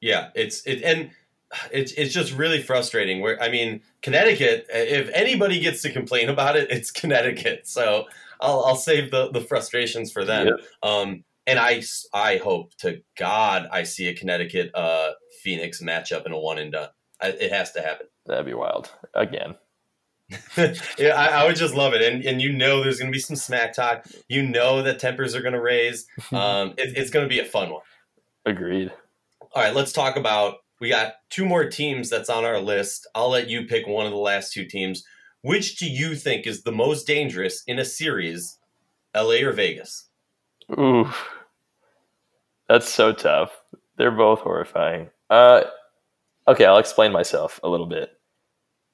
Yeah, 0.00 0.28
it's 0.34 0.62
it 0.66 0.82
and 0.82 1.10
it's 1.72 1.92
it's 1.92 2.12
just 2.12 2.32
really 2.32 2.62
frustrating. 2.62 3.20
Where 3.20 3.42
I 3.42 3.48
mean, 3.48 3.82
Connecticut, 4.02 4.66
if 4.70 5.10
anybody 5.14 5.60
gets 5.60 5.82
to 5.82 5.92
complain 5.92 6.28
about 6.28 6.56
it, 6.56 6.70
it's 6.70 6.90
Connecticut. 6.90 7.66
So 7.66 8.06
I'll 8.40 8.64
I'll 8.64 8.76
save 8.76 9.10
the 9.10 9.30
the 9.30 9.40
frustrations 9.40 10.12
for 10.12 10.24
them. 10.24 10.48
Yep. 10.48 10.56
Um, 10.82 11.24
and 11.46 11.58
I 11.58 11.82
I 12.12 12.36
hope 12.36 12.74
to 12.78 13.02
God 13.16 13.68
I 13.72 13.84
see 13.84 14.08
a 14.08 14.14
Connecticut 14.14 14.70
uh 14.74 15.12
Phoenix 15.42 15.80
matchup 15.80 16.26
in 16.26 16.32
a 16.32 16.38
one 16.38 16.58
and 16.58 16.72
done. 16.72 16.90
I, 17.22 17.28
it 17.28 17.52
has 17.52 17.72
to 17.72 17.80
happen. 17.80 18.06
That'd 18.26 18.46
be 18.46 18.54
wild 18.54 18.90
again. 19.14 19.56
yeah, 20.98 21.14
I, 21.16 21.42
I, 21.42 21.46
would 21.46 21.56
just 21.56 21.74
love 21.74 21.92
it, 21.92 22.02
and 22.02 22.24
and 22.24 22.40
you 22.40 22.52
know 22.52 22.82
there's 22.82 22.98
going 22.98 23.10
to 23.10 23.16
be 23.16 23.20
some 23.20 23.36
smack 23.36 23.74
talk. 23.74 24.06
You 24.28 24.42
know 24.42 24.82
that 24.82 25.00
tempers 25.00 25.34
are 25.34 25.42
going 25.42 25.54
to 25.54 25.60
raise. 25.60 26.06
Um, 26.32 26.74
it, 26.78 26.96
it's 26.96 27.10
going 27.10 27.24
to 27.24 27.28
be 27.28 27.40
a 27.40 27.44
fun 27.44 27.70
one. 27.70 27.82
Agreed. 28.46 28.92
All 29.52 29.62
right, 29.62 29.74
let's 29.74 29.92
talk 29.92 30.16
about. 30.16 30.58
We 30.80 30.88
got 30.88 31.14
two 31.28 31.44
more 31.44 31.68
teams 31.68 32.08
that's 32.08 32.30
on 32.30 32.44
our 32.44 32.60
list. 32.60 33.08
I'll 33.14 33.30
let 33.30 33.48
you 33.48 33.66
pick 33.66 33.86
one 33.86 34.06
of 34.06 34.12
the 34.12 34.18
last 34.18 34.52
two 34.52 34.64
teams. 34.64 35.04
Which 35.42 35.76
do 35.76 35.90
you 35.90 36.14
think 36.14 36.46
is 36.46 36.62
the 36.62 36.72
most 36.72 37.06
dangerous 37.06 37.62
in 37.66 37.78
a 37.78 37.84
series, 37.84 38.58
LA 39.14 39.42
or 39.42 39.52
Vegas? 39.52 40.08
Ooh, 40.78 41.10
that's 42.68 42.88
so 42.88 43.12
tough. 43.12 43.50
They're 43.96 44.10
both 44.10 44.40
horrifying. 44.40 45.10
Uh, 45.28 45.62
okay, 46.50 46.64
I'll 46.64 46.78
explain 46.78 47.12
myself 47.12 47.60
a 47.62 47.68
little 47.68 47.86
bit. 47.86 48.10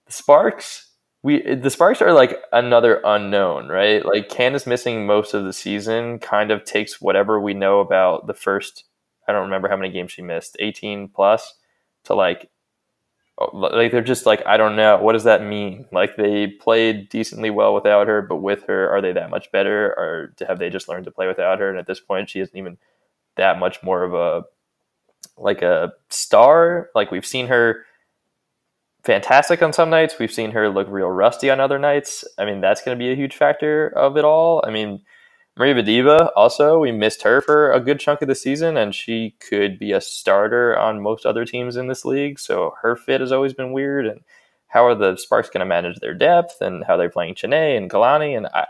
The 0.06 0.12
Sparks, 0.12 0.92
we 1.22 1.42
the 1.54 1.70
Sparks 1.70 2.02
are 2.02 2.12
like 2.12 2.38
another 2.52 3.00
unknown, 3.04 3.68
right? 3.68 4.04
Like 4.04 4.28
Candace 4.28 4.66
missing 4.66 5.06
most 5.06 5.34
of 5.34 5.44
the 5.44 5.52
season 5.52 6.18
kind 6.18 6.50
of 6.50 6.64
takes 6.64 7.00
whatever 7.00 7.40
we 7.40 7.54
know 7.54 7.80
about 7.80 8.26
the 8.26 8.34
first. 8.34 8.84
I 9.28 9.32
don't 9.32 9.42
remember 9.42 9.68
how 9.68 9.76
many 9.76 9.92
games 9.92 10.12
she 10.12 10.22
missed, 10.22 10.56
eighteen 10.60 11.08
plus, 11.08 11.54
to 12.04 12.14
like 12.14 12.50
oh, 13.38 13.56
like 13.56 13.90
they're 13.90 14.02
just 14.02 14.26
like 14.26 14.46
I 14.46 14.56
don't 14.56 14.76
know 14.76 14.98
what 14.98 15.14
does 15.14 15.24
that 15.24 15.42
mean. 15.42 15.86
Like 15.92 16.16
they 16.16 16.46
played 16.48 17.08
decently 17.08 17.50
well 17.50 17.74
without 17.74 18.06
her, 18.06 18.22
but 18.22 18.36
with 18.36 18.64
her, 18.64 18.88
are 18.90 19.00
they 19.00 19.12
that 19.12 19.30
much 19.30 19.50
better, 19.50 19.88
or 19.96 20.34
have 20.46 20.58
they 20.58 20.70
just 20.70 20.88
learned 20.88 21.06
to 21.06 21.10
play 21.10 21.26
without 21.26 21.58
her? 21.58 21.70
And 21.70 21.78
at 21.78 21.86
this 21.86 22.00
point, 22.00 22.30
she 22.30 22.40
isn't 22.40 22.56
even 22.56 22.78
that 23.36 23.58
much 23.58 23.82
more 23.82 24.04
of 24.04 24.14
a 24.14 24.44
like 25.36 25.62
a 25.62 25.92
star. 26.08 26.90
Like 26.94 27.10
we've 27.10 27.26
seen 27.26 27.46
her 27.48 27.84
fantastic 29.04 29.62
on 29.62 29.72
some 29.72 29.90
nights. 29.90 30.18
We've 30.18 30.32
seen 30.32 30.50
her 30.50 30.68
look 30.68 30.88
real 30.90 31.08
rusty 31.08 31.50
on 31.50 31.60
other 31.60 31.78
nights. 31.78 32.24
I 32.38 32.44
mean, 32.44 32.60
that's 32.60 32.82
going 32.82 32.98
to 32.98 33.02
be 33.02 33.10
a 33.10 33.16
huge 33.16 33.36
factor 33.36 33.88
of 33.88 34.16
it 34.16 34.24
all. 34.24 34.62
I 34.66 34.70
mean, 34.70 35.02
Maria 35.56 35.74
Vadeeva 35.74 36.30
also, 36.36 36.78
we 36.78 36.92
missed 36.92 37.22
her 37.22 37.40
for 37.40 37.72
a 37.72 37.80
good 37.80 37.98
chunk 37.98 38.20
of 38.20 38.28
the 38.28 38.34
season, 38.34 38.76
and 38.76 38.94
she 38.94 39.36
could 39.40 39.78
be 39.78 39.92
a 39.92 40.02
starter 40.02 40.76
on 40.76 41.00
most 41.00 41.24
other 41.24 41.46
teams 41.46 41.76
in 41.76 41.86
this 41.86 42.04
league. 42.04 42.38
So 42.38 42.74
her 42.82 42.94
fit 42.94 43.22
has 43.22 43.32
always 43.32 43.54
been 43.54 43.72
weird. 43.72 44.06
And 44.06 44.20
how 44.66 44.84
are 44.84 44.94
the 44.94 45.16
Sparks 45.16 45.48
going 45.48 45.60
to 45.60 45.66
manage 45.66 45.98
their 46.00 46.12
depth 46.12 46.60
and 46.60 46.84
how 46.84 46.98
they're 46.98 47.08
playing 47.08 47.36
Chiney 47.36 47.76
and 47.76 47.88
Kalani? 47.88 48.36
And 48.36 48.48
I, 48.48 48.66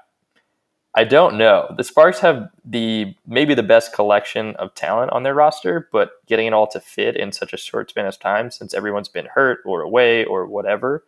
I 0.96 1.04
don't 1.04 1.36
know. 1.36 1.72
The 1.76 1.84
Sparks 1.84 2.20
have 2.20 2.48
the 2.64 3.14
maybe 3.26 3.54
the 3.54 3.62
best 3.62 3.92
collection 3.92 4.56
of 4.56 4.74
talent 4.74 5.12
on 5.12 5.24
their 5.24 5.34
roster, 5.34 5.90
but 5.92 6.12
getting 6.26 6.46
it 6.46 6.54
all 6.54 6.66
to 6.68 6.80
fit 6.80 7.16
in 7.16 7.32
such 7.32 7.52
a 7.52 7.58
short 7.58 7.90
span 7.90 8.06
of 8.06 8.18
time, 8.18 8.50
since 8.50 8.72
everyone's 8.72 9.10
been 9.10 9.26
hurt 9.26 9.60
or 9.66 9.82
away 9.82 10.24
or 10.24 10.46
whatever, 10.46 11.04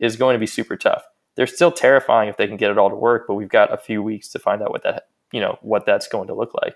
is 0.00 0.16
going 0.16 0.34
to 0.34 0.40
be 0.40 0.46
super 0.46 0.76
tough. 0.76 1.04
They're 1.36 1.46
still 1.46 1.70
terrifying 1.70 2.28
if 2.28 2.36
they 2.36 2.48
can 2.48 2.56
get 2.56 2.72
it 2.72 2.78
all 2.78 2.90
to 2.90 2.96
work, 2.96 3.26
but 3.28 3.34
we've 3.34 3.48
got 3.48 3.72
a 3.72 3.76
few 3.76 4.02
weeks 4.02 4.28
to 4.30 4.40
find 4.40 4.60
out 4.60 4.72
what 4.72 4.82
that 4.82 5.06
you 5.30 5.40
know 5.40 5.56
what 5.62 5.86
that's 5.86 6.08
going 6.08 6.26
to 6.26 6.34
look 6.34 6.52
like. 6.60 6.74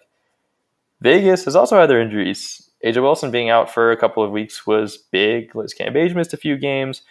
Vegas 1.00 1.44
has 1.46 1.56
also 1.56 1.80
had 1.80 1.90
their 1.90 2.00
injuries. 2.00 2.70
A'ja 2.84 3.02
Wilson 3.02 3.32
being 3.32 3.50
out 3.50 3.72
for 3.72 3.90
a 3.90 3.96
couple 3.96 4.22
of 4.22 4.30
weeks 4.30 4.68
was 4.68 4.96
big. 4.96 5.54
Liz 5.56 5.74
Cambage 5.76 6.14
missed 6.14 6.32
a 6.32 6.36
few 6.36 6.56
games. 6.56 7.02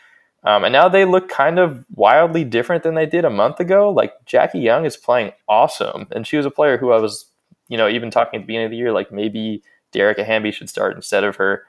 Um, 0.44 0.64
and 0.64 0.74
now 0.74 0.90
they 0.90 1.06
look 1.06 1.30
kind 1.30 1.60
of 1.60 1.86
wildly 1.94 2.44
different 2.44 2.84
than 2.84 2.96
they 2.96 3.06
did 3.06 3.26
a 3.26 3.30
month 3.30 3.60
ago. 3.60 3.92
Like 3.92 4.14
Jackie 4.26 4.60
Young 4.60 4.86
is 4.86 4.98
playing 4.98 5.34
awesome, 5.48 6.08
and 6.12 6.26
she 6.26 6.38
was 6.38 6.46
a 6.46 6.52
player 6.52 6.78
who 6.78 6.92
I 6.92 7.00
was, 7.00 7.26
you 7.68 7.78
know, 7.78 7.88
even 7.88 8.10
talking 8.10 8.40
at 8.40 8.44
the 8.44 8.48
beginning 8.48 8.66
of 8.66 8.72
the 8.72 8.78
year, 8.78 8.92
like 8.92 9.12
maybe 9.12 9.64
Dearica 9.94 10.26
Hamby 10.26 10.52
should 10.52 10.70
start 10.70 10.96
instead 10.96 11.24
of 11.24 11.36
her, 11.36 11.64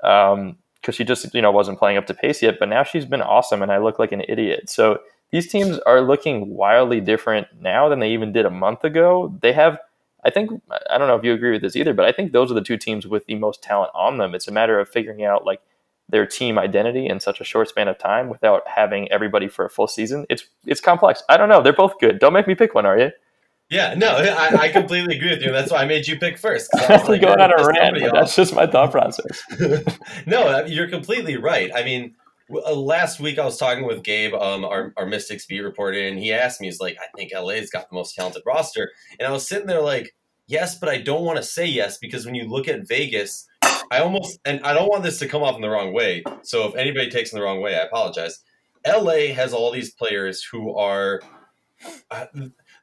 because 0.00 0.34
um, 0.34 0.56
she 0.92 1.04
just, 1.04 1.34
you 1.34 1.40
know, 1.40 1.50
wasn't 1.50 1.78
playing 1.78 1.96
up 1.96 2.06
to 2.06 2.14
pace 2.14 2.42
yet. 2.42 2.58
But 2.58 2.68
now 2.68 2.82
she's 2.82 3.06
been 3.06 3.22
awesome, 3.22 3.62
and 3.62 3.72
I 3.72 3.78
look 3.78 3.98
like 3.98 4.12
an 4.12 4.22
idiot. 4.28 4.68
So 4.68 5.00
these 5.30 5.48
teams 5.48 5.78
are 5.80 6.00
looking 6.00 6.54
wildly 6.54 7.00
different 7.00 7.46
now 7.60 7.88
than 7.88 8.00
they 8.00 8.10
even 8.10 8.32
did 8.32 8.46
a 8.46 8.50
month 8.50 8.84
ago. 8.84 9.34
They 9.40 9.52
have, 9.52 9.78
I 10.24 10.30
think, 10.30 10.50
I 10.90 10.98
don't 10.98 11.08
know 11.08 11.16
if 11.16 11.24
you 11.24 11.32
agree 11.32 11.52
with 11.52 11.62
this 11.62 11.76
either, 11.76 11.94
but 11.94 12.04
I 12.04 12.12
think 12.12 12.32
those 12.32 12.50
are 12.50 12.54
the 12.54 12.60
two 12.60 12.76
teams 12.76 13.06
with 13.06 13.26
the 13.26 13.36
most 13.36 13.62
talent 13.62 13.90
on 13.94 14.18
them. 14.18 14.34
It's 14.34 14.48
a 14.48 14.52
matter 14.52 14.78
of 14.78 14.88
figuring 14.88 15.24
out 15.24 15.46
like 15.46 15.60
their 16.08 16.26
team 16.26 16.58
identity 16.58 17.06
in 17.06 17.20
such 17.20 17.40
a 17.40 17.44
short 17.44 17.68
span 17.68 17.88
of 17.88 17.98
time 17.98 18.28
without 18.28 18.62
having 18.66 19.10
everybody 19.12 19.48
for 19.48 19.64
a 19.64 19.70
full 19.70 19.88
season. 19.88 20.26
It's 20.30 20.44
it's 20.66 20.80
complex. 20.80 21.22
I 21.28 21.36
don't 21.36 21.48
know. 21.48 21.62
They're 21.62 21.72
both 21.72 21.98
good. 22.00 22.18
Don't 22.18 22.32
make 22.32 22.46
me 22.46 22.54
pick 22.54 22.74
one, 22.74 22.86
are 22.86 22.98
you? 22.98 23.10
Yeah, 23.70 23.92
no, 23.94 24.08
I, 24.08 24.62
I 24.62 24.68
completely 24.70 25.16
agree 25.16 25.28
with 25.28 25.42
you. 25.42 25.52
That's 25.52 25.70
why 25.70 25.82
I 25.82 25.84
made 25.84 26.06
you 26.06 26.18
pick 26.18 26.38
first. 26.38 26.70
Like, 26.88 27.20
going 27.20 27.38
on 27.38 27.50
a 27.50 27.66
rant, 27.66 27.98
that's 28.14 28.34
just 28.34 28.54
my 28.54 28.66
thought 28.66 28.90
process. 28.90 29.42
no, 30.26 30.64
you're 30.64 30.88
completely 30.88 31.36
right. 31.36 31.70
I 31.74 31.84
mean, 31.84 32.14
uh, 32.50 32.72
last 32.74 33.20
week 33.20 33.38
I 33.38 33.44
was 33.44 33.58
talking 33.58 33.84
with 33.84 34.02
Gabe, 34.02 34.32
um, 34.32 34.64
our, 34.64 34.94
our 34.96 35.04
Mystics 35.04 35.44
beat 35.44 35.60
reporter, 35.60 36.00
and 36.00 36.18
he 36.18 36.32
asked 36.32 36.62
me, 36.62 36.68
he's 36.68 36.80
like, 36.80 36.96
I 36.98 37.14
think 37.16 37.32
LA's 37.34 37.68
got 37.68 37.90
the 37.90 37.94
most 37.94 38.14
talented 38.14 38.42
roster. 38.46 38.90
And 39.18 39.28
I 39.28 39.32
was 39.32 39.46
sitting 39.46 39.66
there 39.66 39.82
like, 39.82 40.14
yes, 40.46 40.78
but 40.78 40.88
I 40.88 40.98
don't 40.98 41.24
want 41.24 41.36
to 41.36 41.42
say 41.42 41.66
yes 41.66 41.98
because 41.98 42.24
when 42.24 42.34
you 42.34 42.48
look 42.48 42.68
at 42.68 42.88
Vegas, 42.88 43.46
I 43.90 44.00
almost 44.00 44.38
and 44.44 44.60
I 44.64 44.74
don't 44.74 44.88
want 44.88 45.02
this 45.02 45.18
to 45.20 45.28
come 45.28 45.42
off 45.42 45.56
in 45.56 45.62
the 45.62 45.70
wrong 45.70 45.92
way. 45.92 46.22
So 46.42 46.68
if 46.68 46.74
anybody 46.74 47.10
takes 47.10 47.32
in 47.32 47.38
the 47.38 47.44
wrong 47.44 47.60
way, 47.60 47.74
I 47.74 47.84
apologize. 47.84 48.40
LA 48.86 49.32
has 49.34 49.52
all 49.52 49.70
these 49.70 49.92
players 49.92 50.42
who 50.42 50.74
are 50.76 51.20
uh, 52.10 52.26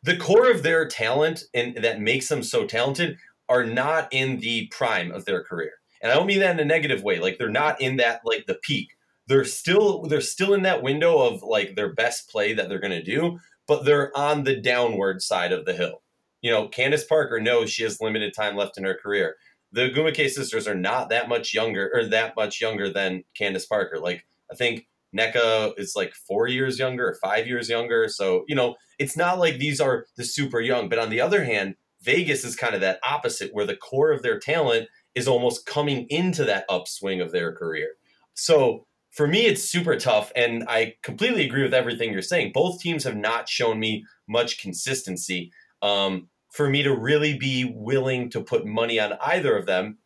the 0.04 0.18
core 0.18 0.50
of 0.50 0.64
their 0.64 0.88
talent 0.88 1.44
and 1.54 1.76
that 1.78 2.02
makes 2.02 2.28
them 2.28 2.44
so 2.44 2.66
talented 2.66 3.18
are 3.50 3.66
not 3.66 4.08
in 4.12 4.40
the 4.40 4.68
prime 4.68 5.12
of 5.12 5.26
their 5.26 5.44
career. 5.44 5.74
And 6.02 6.12
I 6.12 6.16
don't 6.16 6.28
mean 6.28 6.40
that 6.40 6.52
in 6.52 6.60
a 6.60 6.66
negative 6.66 7.04
way. 7.04 7.20
Like 7.20 7.38
they're 7.38 7.50
not 7.50 7.80
in 7.82 7.98
that 7.98 8.22
like 8.26 8.46
the 8.46 8.60
peak. 8.62 8.90
They're 9.28 9.46
still 9.46 10.04
they're 10.04 10.22
still 10.22 10.54
in 10.54 10.64
that 10.64 10.84
window 10.84 11.20
of 11.20 11.44
like 11.44 11.76
their 11.76 11.94
best 11.94 12.30
play 12.30 12.54
that 12.54 12.70
they're 12.70 12.80
going 12.80 12.92
to 12.92 13.04
do, 13.04 13.40
but 13.68 13.86
they're 13.86 14.16
on 14.18 14.44
the 14.44 14.56
downward 14.56 15.22
side 15.22 15.52
of 15.52 15.66
the 15.66 15.74
hill. 15.74 16.02
You 16.42 16.52
know, 16.52 16.68
Candace 16.68 17.04
Parker 17.04 17.40
knows 17.40 17.72
she 17.72 17.84
has 17.84 18.02
limited 18.02 18.34
time 18.34 18.56
left 18.56 18.78
in 18.78 18.84
her 18.84 18.94
career 18.94 19.36
the 19.72 19.90
Ogwumike 19.90 20.30
sisters 20.30 20.68
are 20.68 20.76
not 20.76 21.10
that 21.10 21.30
much 21.30 21.54
younger 21.54 21.92
or 21.94 22.06
that 22.06 22.36
much 22.36 22.62
younger 22.62 22.92
than 22.92 23.24
Candace 23.38 23.66
Parker. 23.66 24.00
Like 24.00 24.26
I 24.52 24.56
think 24.56 24.88
Nneka 25.16 25.74
is 25.78 25.94
like 25.96 26.14
four 26.14 26.48
years 26.48 26.80
younger 26.80 27.08
or 27.08 27.18
five 27.22 27.48
years 27.48 27.70
younger. 27.70 28.08
So, 28.08 28.44
you 28.48 28.56
know, 28.56 28.76
it's 29.00 29.18
not 29.18 29.40
like 29.40 29.58
these 29.58 29.80
are 29.80 30.06
the 30.18 30.24
super 30.24 30.60
young. 30.60 30.90
But 30.90 31.00
on 31.00 31.10
the 31.10 31.22
other 31.22 31.44
hand, 31.44 31.76
Vegas 32.02 32.44
is 32.44 32.56
kind 32.56 32.76
of 32.76 32.82
that 32.82 33.00
opposite 33.04 33.52
where 33.54 33.66
the 33.66 33.76
core 33.76 34.12
of 34.12 34.22
their 34.22 34.40
talent 34.40 34.88
is 35.16 35.28
almost 35.28 35.66
coming 35.66 36.06
into 36.10 36.44
that 36.46 36.66
upswing 36.70 37.22
of 37.22 37.32
their 37.32 37.54
career. 37.54 37.90
So 38.34 38.86
for 39.12 39.28
me, 39.28 39.46
it's 39.46 39.64
super 39.64 39.96
tough. 39.98 40.32
And 40.36 40.66
I 40.68 40.96
completely 41.02 41.46
agree 41.46 41.64
with 41.64 41.74
everything 41.74 42.12
you're 42.12 42.22
saying. 42.22 42.52
Both 42.54 42.82
teams 42.82 43.06
have 43.06 43.16
not 43.16 43.48
shown 43.48 43.80
me 43.80 44.06
much 44.28 44.62
consistency. 44.62 45.52
Um, 45.82 46.28
for 46.56 46.70
me 46.70 46.82
to 46.84 46.96
really 46.96 47.38
be 47.38 47.66
willing 47.76 48.30
to 48.30 48.40
put 48.40 48.66
money 48.66 48.98
on 48.98 49.12
either 49.22 49.58
of 49.58 49.66
them, 49.66 49.98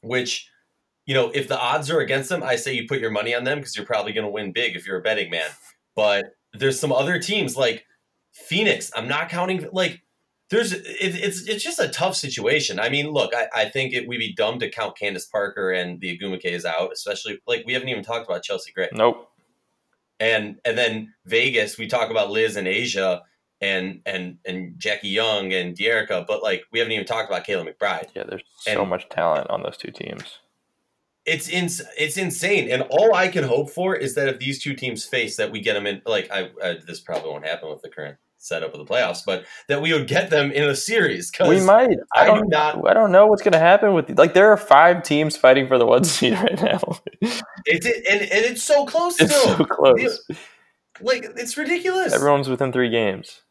which, 0.00 0.48
you 1.04 1.12
know, 1.12 1.30
if 1.34 1.46
the 1.46 1.60
odds 1.60 1.90
are 1.90 2.00
against 2.00 2.30
them, 2.30 2.42
I 2.42 2.56
say 2.56 2.72
you 2.72 2.88
put 2.88 3.00
your 3.00 3.10
money 3.10 3.34
on 3.34 3.44
them 3.44 3.58
because 3.58 3.76
you're 3.76 3.84
probably 3.84 4.14
going 4.14 4.24
to 4.24 4.30
win 4.30 4.50
big 4.50 4.76
if 4.76 4.86
you're 4.86 4.96
a 4.96 5.02
betting 5.02 5.30
man. 5.30 5.50
But 5.94 6.36
there's 6.54 6.80
some 6.80 6.90
other 6.90 7.18
teams 7.18 7.54
like 7.54 7.84
Phoenix. 8.32 8.90
I'm 8.96 9.08
not 9.08 9.28
counting 9.28 9.68
like 9.72 10.02
there's 10.48 10.72
it, 10.72 10.86
it's 10.86 11.46
it's 11.46 11.62
just 11.62 11.78
a 11.78 11.88
tough 11.88 12.16
situation. 12.16 12.80
I 12.80 12.88
mean, 12.88 13.10
look, 13.10 13.34
I, 13.34 13.48
I 13.54 13.64
think 13.66 13.92
it, 13.92 14.08
we'd 14.08 14.18
be 14.18 14.32
dumb 14.32 14.58
to 14.60 14.70
count 14.70 14.98
Candace 14.98 15.26
Parker 15.26 15.70
and 15.70 16.00
the 16.00 16.18
Ogwumikes 16.18 16.64
out, 16.64 16.92
especially 16.94 17.40
like 17.46 17.64
we 17.66 17.74
haven't 17.74 17.90
even 17.90 18.02
talked 18.02 18.26
about 18.26 18.42
Chelsea 18.42 18.72
Gray. 18.72 18.88
Nope. 18.94 19.28
And 20.18 20.56
and 20.64 20.78
then 20.78 21.12
Vegas, 21.26 21.76
we 21.76 21.88
talk 21.88 22.10
about 22.10 22.30
Liz 22.30 22.56
and 22.56 22.66
A'ja 22.66 23.20
and 23.60 24.00
and 24.06 24.38
and 24.44 24.78
Jackie 24.78 25.08
Young 25.08 25.52
and 25.52 25.76
Dearica, 25.76 26.26
but 26.26 26.42
like 26.42 26.64
we 26.72 26.78
haven't 26.78 26.92
even 26.92 27.06
talked 27.06 27.30
about 27.30 27.46
Kayla 27.46 27.68
McBride. 27.68 28.08
Yeah, 28.14 28.24
there's 28.28 28.42
so 28.58 28.80
and 28.80 28.90
much 28.90 29.08
talent 29.08 29.48
on 29.50 29.62
those 29.62 29.76
two 29.76 29.90
teams. 29.90 30.38
It's 31.26 31.48
ins- 31.48 31.82
it's 31.98 32.16
insane, 32.16 32.70
and 32.70 32.82
all 32.90 33.14
I 33.14 33.28
can 33.28 33.44
hope 33.44 33.70
for 33.70 33.94
is 33.94 34.14
that 34.14 34.28
if 34.28 34.38
these 34.38 34.62
two 34.62 34.74
teams 34.74 35.04
face, 35.04 35.36
that 35.36 35.52
we 35.52 35.60
get 35.60 35.74
them 35.74 35.86
in. 35.86 36.00
Like 36.06 36.30
I, 36.32 36.50
I 36.62 36.78
this 36.86 37.00
probably 37.00 37.30
won't 37.30 37.46
happen 37.46 37.68
with 37.68 37.82
the 37.82 37.90
current 37.90 38.16
setup 38.38 38.72
of 38.72 38.78
the 38.78 38.90
playoffs, 38.90 39.22
but 39.24 39.44
that 39.68 39.82
we 39.82 39.92
would 39.92 40.08
get 40.08 40.30
them 40.30 40.50
in 40.50 40.68
a 40.68 40.74
series. 40.74 41.30
We 41.38 41.60
might. 41.60 41.98
I, 42.14 42.22
I 42.22 42.26
don't 42.26 42.48
not. 42.48 42.88
I 42.88 42.94
don't 42.94 43.12
know 43.12 43.26
what's 43.26 43.42
going 43.42 43.52
to 43.52 43.58
happen 43.58 43.92
with 43.92 44.18
like 44.18 44.32
there 44.32 44.50
are 44.50 44.56
five 44.56 45.02
teams 45.02 45.36
fighting 45.36 45.68
for 45.68 45.76
the 45.76 45.86
one 45.86 46.04
seed 46.04 46.32
right 46.38 46.60
now. 46.62 46.80
it's 47.66 47.84
it, 47.86 48.06
and, 48.10 48.22
and 48.22 48.44
it's 48.44 48.62
so 48.62 48.86
close. 48.86 49.20
It's 49.20 49.34
still. 49.34 49.58
so 49.58 49.64
close. 49.64 50.20
Like 51.02 51.26
it's 51.36 51.56
ridiculous. 51.56 52.12
Everyone's 52.14 52.48
within 52.48 52.72
three 52.72 52.90
games. 52.90 53.42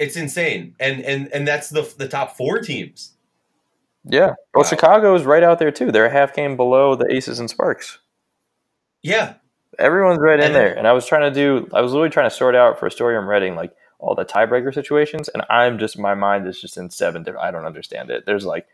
It's 0.00 0.16
insane, 0.16 0.74
and 0.80 1.00
and 1.04 1.28
and 1.32 1.46
that's 1.46 1.70
the 1.70 1.82
the 1.96 2.08
top 2.08 2.36
four 2.36 2.60
teams. 2.60 3.12
Yeah. 4.04 4.34
Well, 4.54 4.64
Wow. 4.64 4.68
Chicago 4.68 5.14
is 5.14 5.24
right 5.24 5.44
out 5.44 5.60
there 5.60 5.70
too. 5.70 5.92
They're 5.92 6.06
a 6.06 6.10
half 6.10 6.34
game 6.34 6.56
below 6.56 6.96
the 6.96 7.12
Aces 7.14 7.38
and 7.38 7.48
Sparks. 7.48 7.98
Yeah, 9.02 9.34
Everyone's 9.78 10.18
right 10.20 10.40
in 10.40 10.52
there. 10.52 10.76
And 10.76 10.86
I 10.86 10.92
was 10.92 11.06
trying 11.06 11.32
to 11.32 11.34
do, 11.34 11.68
I 11.72 11.80
was 11.80 11.92
literally 11.92 12.10
trying 12.10 12.28
to 12.28 12.34
sort 12.34 12.54
out 12.54 12.78
for 12.78 12.86
a 12.86 12.90
story 12.90 13.16
I'm 13.16 13.28
writing, 13.28 13.54
like 13.54 13.72
all 13.98 14.14
the 14.14 14.24
tiebreaker 14.24 14.74
situations. 14.74 15.28
And 15.28 15.42
I'm 15.48 15.78
just, 15.78 15.98
my 15.98 16.14
mind 16.14 16.46
is 16.46 16.60
just 16.60 16.76
in 16.76 16.90
seven 16.90 17.22
different, 17.22 17.46
I 17.46 17.50
don't 17.50 17.64
understand 17.64 18.10
it. 18.10 18.24
There's 18.26 18.44
like, 18.44 18.66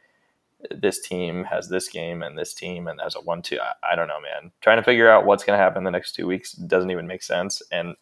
this 0.75 1.01
team 1.01 1.45
has 1.45 1.69
this 1.69 1.89
game 1.89 2.23
and 2.23 2.37
this 2.37 2.55
team 2.55 2.89
and 2.89 3.01
has 3.01 3.15
a 3.15 3.21
one 3.21 3.43
two. 3.43 3.59
I, 3.61 3.93
I 3.93 3.95
don't 3.95 4.09
know, 4.09 4.21
man. 4.21 4.51
Trying 4.63 4.79
to 4.79 4.83
figure 4.83 5.09
out 5.09 5.27
what's 5.27 5.45
going 5.45 5.57
to 5.57 5.63
happen 5.63 5.85
the 5.85 5.91
next 5.91 6.13
two 6.13 6.27
weeks 6.27 6.53
doesn't 6.53 6.91
even 6.91 7.07
make 7.07 7.23
sense. 7.23 7.63
And 7.71 7.95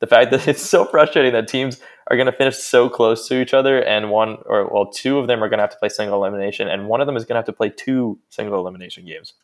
the 0.00 0.06
fact 0.06 0.30
that 0.32 0.48
it's 0.48 0.62
so 0.62 0.84
frustrating 0.84 1.32
that 1.32 1.48
teams 1.48 1.80
are 2.10 2.16
going 2.16 2.26
to 2.26 2.32
finish 2.32 2.56
so 2.56 2.88
close 2.88 3.28
to 3.28 3.40
each 3.40 3.54
other 3.54 3.82
and 3.82 4.10
one 4.10 4.38
or 4.46 4.68
well, 4.72 4.90
two 4.90 5.18
of 5.18 5.28
them 5.28 5.42
are 5.42 5.48
going 5.48 5.58
to 5.58 5.62
have 5.62 5.70
to 5.70 5.78
play 5.78 5.88
single 5.88 6.22
elimination 6.22 6.68
and 6.68 6.88
one 6.88 7.00
of 7.00 7.06
them 7.06 7.16
is 7.16 7.24
going 7.24 7.34
to 7.34 7.38
have 7.38 7.46
to 7.46 7.52
play 7.52 7.70
two 7.70 8.18
single 8.30 8.58
elimination 8.58 9.06
games. 9.06 9.34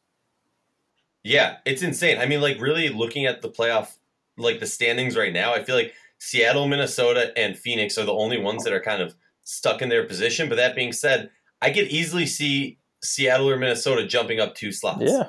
yeah, 1.22 1.58
it's 1.64 1.82
insane. 1.82 2.18
I 2.18 2.26
mean, 2.26 2.40
like 2.40 2.60
really 2.60 2.88
looking 2.88 3.26
at 3.26 3.42
the 3.42 3.48
playoff, 3.48 3.96
like 4.36 4.60
the 4.60 4.66
standings 4.66 5.16
right 5.16 5.32
now, 5.32 5.54
I 5.54 5.62
feel 5.62 5.76
like 5.76 5.94
Seattle, 6.18 6.66
Minnesota, 6.66 7.32
and 7.36 7.56
Phoenix 7.56 7.98
are 7.98 8.04
the 8.04 8.12
only 8.12 8.38
ones 8.38 8.64
that 8.64 8.72
are 8.72 8.80
kind 8.80 9.02
of 9.02 9.14
stuck 9.44 9.82
in 9.82 9.88
their 9.88 10.04
position. 10.04 10.48
But 10.48 10.56
that 10.56 10.74
being 10.74 10.92
said, 10.92 11.30
I 11.60 11.70
could 11.70 11.88
easily 11.88 12.26
see 12.26 12.78
Seattle 13.02 13.48
or 13.48 13.56
Minnesota 13.56 14.06
jumping 14.06 14.40
up 14.40 14.54
two 14.54 14.72
slots. 14.72 15.02
Yeah. 15.02 15.28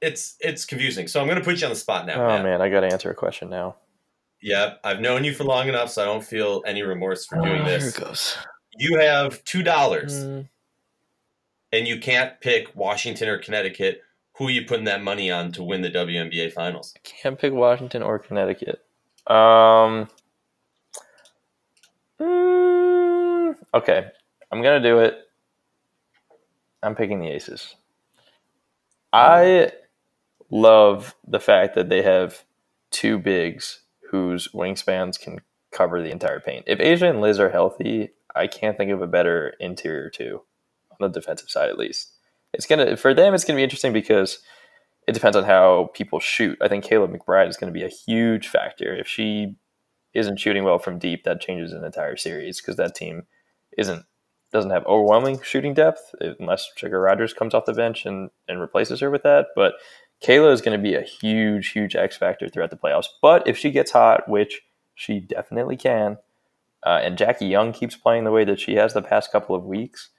It's 0.00 0.36
it's 0.40 0.64
confusing. 0.64 1.06
So 1.08 1.20
I'm 1.20 1.26
going 1.26 1.38
to 1.38 1.44
put 1.44 1.60
you 1.60 1.66
on 1.66 1.70
the 1.72 1.76
spot 1.78 2.06
now. 2.06 2.22
Oh 2.22 2.28
Matt. 2.28 2.44
man, 2.44 2.62
I 2.62 2.68
got 2.68 2.80
to 2.80 2.86
answer 2.88 3.10
a 3.10 3.14
question 3.14 3.48
now. 3.50 3.76
Yeah, 4.42 4.74
I've 4.84 5.00
known 5.00 5.24
you 5.24 5.32
for 5.32 5.44
long 5.44 5.68
enough, 5.68 5.90
so 5.90 6.02
I 6.02 6.04
don't 6.04 6.22
feel 6.24 6.62
any 6.66 6.82
remorse 6.82 7.26
for 7.26 7.36
doing 7.40 7.62
Oh, 7.62 7.64
this. 7.64 7.82
Here 7.96 8.04
it 8.04 8.08
goes. 8.08 8.36
You 8.78 8.98
have 8.98 9.42
two 9.44 9.62
dollars, 9.62 10.12
Mm, 10.24 10.48
and 11.72 11.88
you 11.88 11.98
can't 11.98 12.38
pick 12.40 12.74
Washington 12.76 13.28
or 13.28 13.38
Connecticut. 13.38 14.02
Who 14.36 14.48
are 14.48 14.50
you 14.50 14.66
putting 14.66 14.84
that 14.84 15.02
money 15.02 15.30
on 15.30 15.50
to 15.52 15.62
win 15.62 15.80
the 15.80 15.90
WNBA 15.90 16.52
finals? 16.52 16.92
I 16.94 17.00
can't 17.02 17.38
pick 17.38 17.54
Washington 17.54 18.02
or 18.02 18.18
Connecticut. 18.18 18.82
Um. 19.26 20.08
mm, 22.20 23.54
okay, 23.74 24.06
I'm 24.52 24.62
gonna 24.62 24.82
do 24.82 24.98
it. 25.00 25.16
I'm 26.82 26.94
picking 26.94 27.20
the 27.20 27.28
Aces. 27.28 27.74
I 29.12 29.72
love 30.50 31.14
the 31.26 31.40
fact 31.40 31.74
that 31.74 31.88
they 31.88 32.02
have 32.02 32.44
two 32.90 33.18
bigs 33.18 33.80
whose 34.10 34.48
wingspans 34.48 35.18
can 35.18 35.40
cover 35.72 36.00
the 36.02 36.10
entire 36.10 36.40
paint. 36.40 36.64
If 36.66 36.78
A'ja 36.78 37.10
and 37.10 37.20
Liz 37.20 37.38
are 37.40 37.50
healthy, 37.50 38.10
I 38.34 38.46
can't 38.46 38.76
think 38.76 38.90
of 38.90 39.02
a 39.02 39.06
better 39.06 39.54
interior 39.60 40.10
two 40.10 40.42
on 40.90 40.98
the 41.00 41.08
defensive 41.08 41.50
side 41.50 41.68
at 41.68 41.78
least. 41.78 42.12
It's 42.52 42.66
gonna 42.66 42.96
for 42.96 43.12
them 43.12 43.34
it's 43.34 43.44
gonna 43.44 43.56
be 43.56 43.64
interesting 43.64 43.92
because 43.92 44.38
it 45.06 45.12
depends 45.12 45.36
on 45.36 45.44
how 45.44 45.90
people 45.94 46.20
shoot. 46.20 46.58
I 46.60 46.68
think 46.68 46.84
Kayla 46.84 47.14
McBride 47.14 47.48
is 47.48 47.56
going 47.56 47.72
to 47.72 47.78
be 47.78 47.84
a 47.84 47.88
huge 47.88 48.48
factor. 48.48 48.94
If 48.94 49.06
she 49.06 49.54
isn't 50.14 50.40
shooting 50.40 50.64
well 50.64 50.78
from 50.78 50.98
deep, 50.98 51.24
that 51.24 51.40
changes 51.40 51.72
an 51.72 51.84
entire 51.84 52.16
series 52.16 52.60
because 52.60 52.76
that 52.76 52.94
team 52.94 53.22
isn't 53.78 54.04
doesn't 54.52 54.70
have 54.70 54.86
overwhelming 54.86 55.40
shooting 55.42 55.74
depth 55.74 56.14
unless 56.38 56.70
Sugar 56.76 57.00
Rogers 57.00 57.34
comes 57.34 57.52
off 57.52 57.64
the 57.66 57.72
bench 57.72 58.06
and, 58.06 58.30
and 58.48 58.60
replaces 58.60 59.00
her 59.00 59.10
with 59.10 59.24
that. 59.24 59.46
But 59.56 59.74
Kayla 60.24 60.52
is 60.52 60.60
going 60.60 60.78
to 60.78 60.82
be 60.82 60.94
a 60.94 61.02
huge, 61.02 61.68
huge 61.70 61.94
X 61.94 62.16
factor 62.16 62.48
throughout 62.48 62.70
the 62.70 62.76
playoffs. 62.76 63.06
But 63.20 63.46
if 63.46 63.56
she 63.56 63.70
gets 63.70 63.90
hot, 63.90 64.28
which 64.28 64.62
she 64.94 65.20
definitely 65.20 65.76
can, 65.76 66.18
uh, 66.84 67.00
and 67.02 67.18
Jackie 67.18 67.46
Young 67.46 67.72
keeps 67.72 67.96
playing 67.96 68.24
the 68.24 68.30
way 68.30 68.44
that 68.44 68.60
she 68.60 68.74
has 68.76 68.94
the 68.94 69.02
past 69.02 69.30
couple 69.32 69.54
of 69.54 69.64
weeks, 69.64 70.10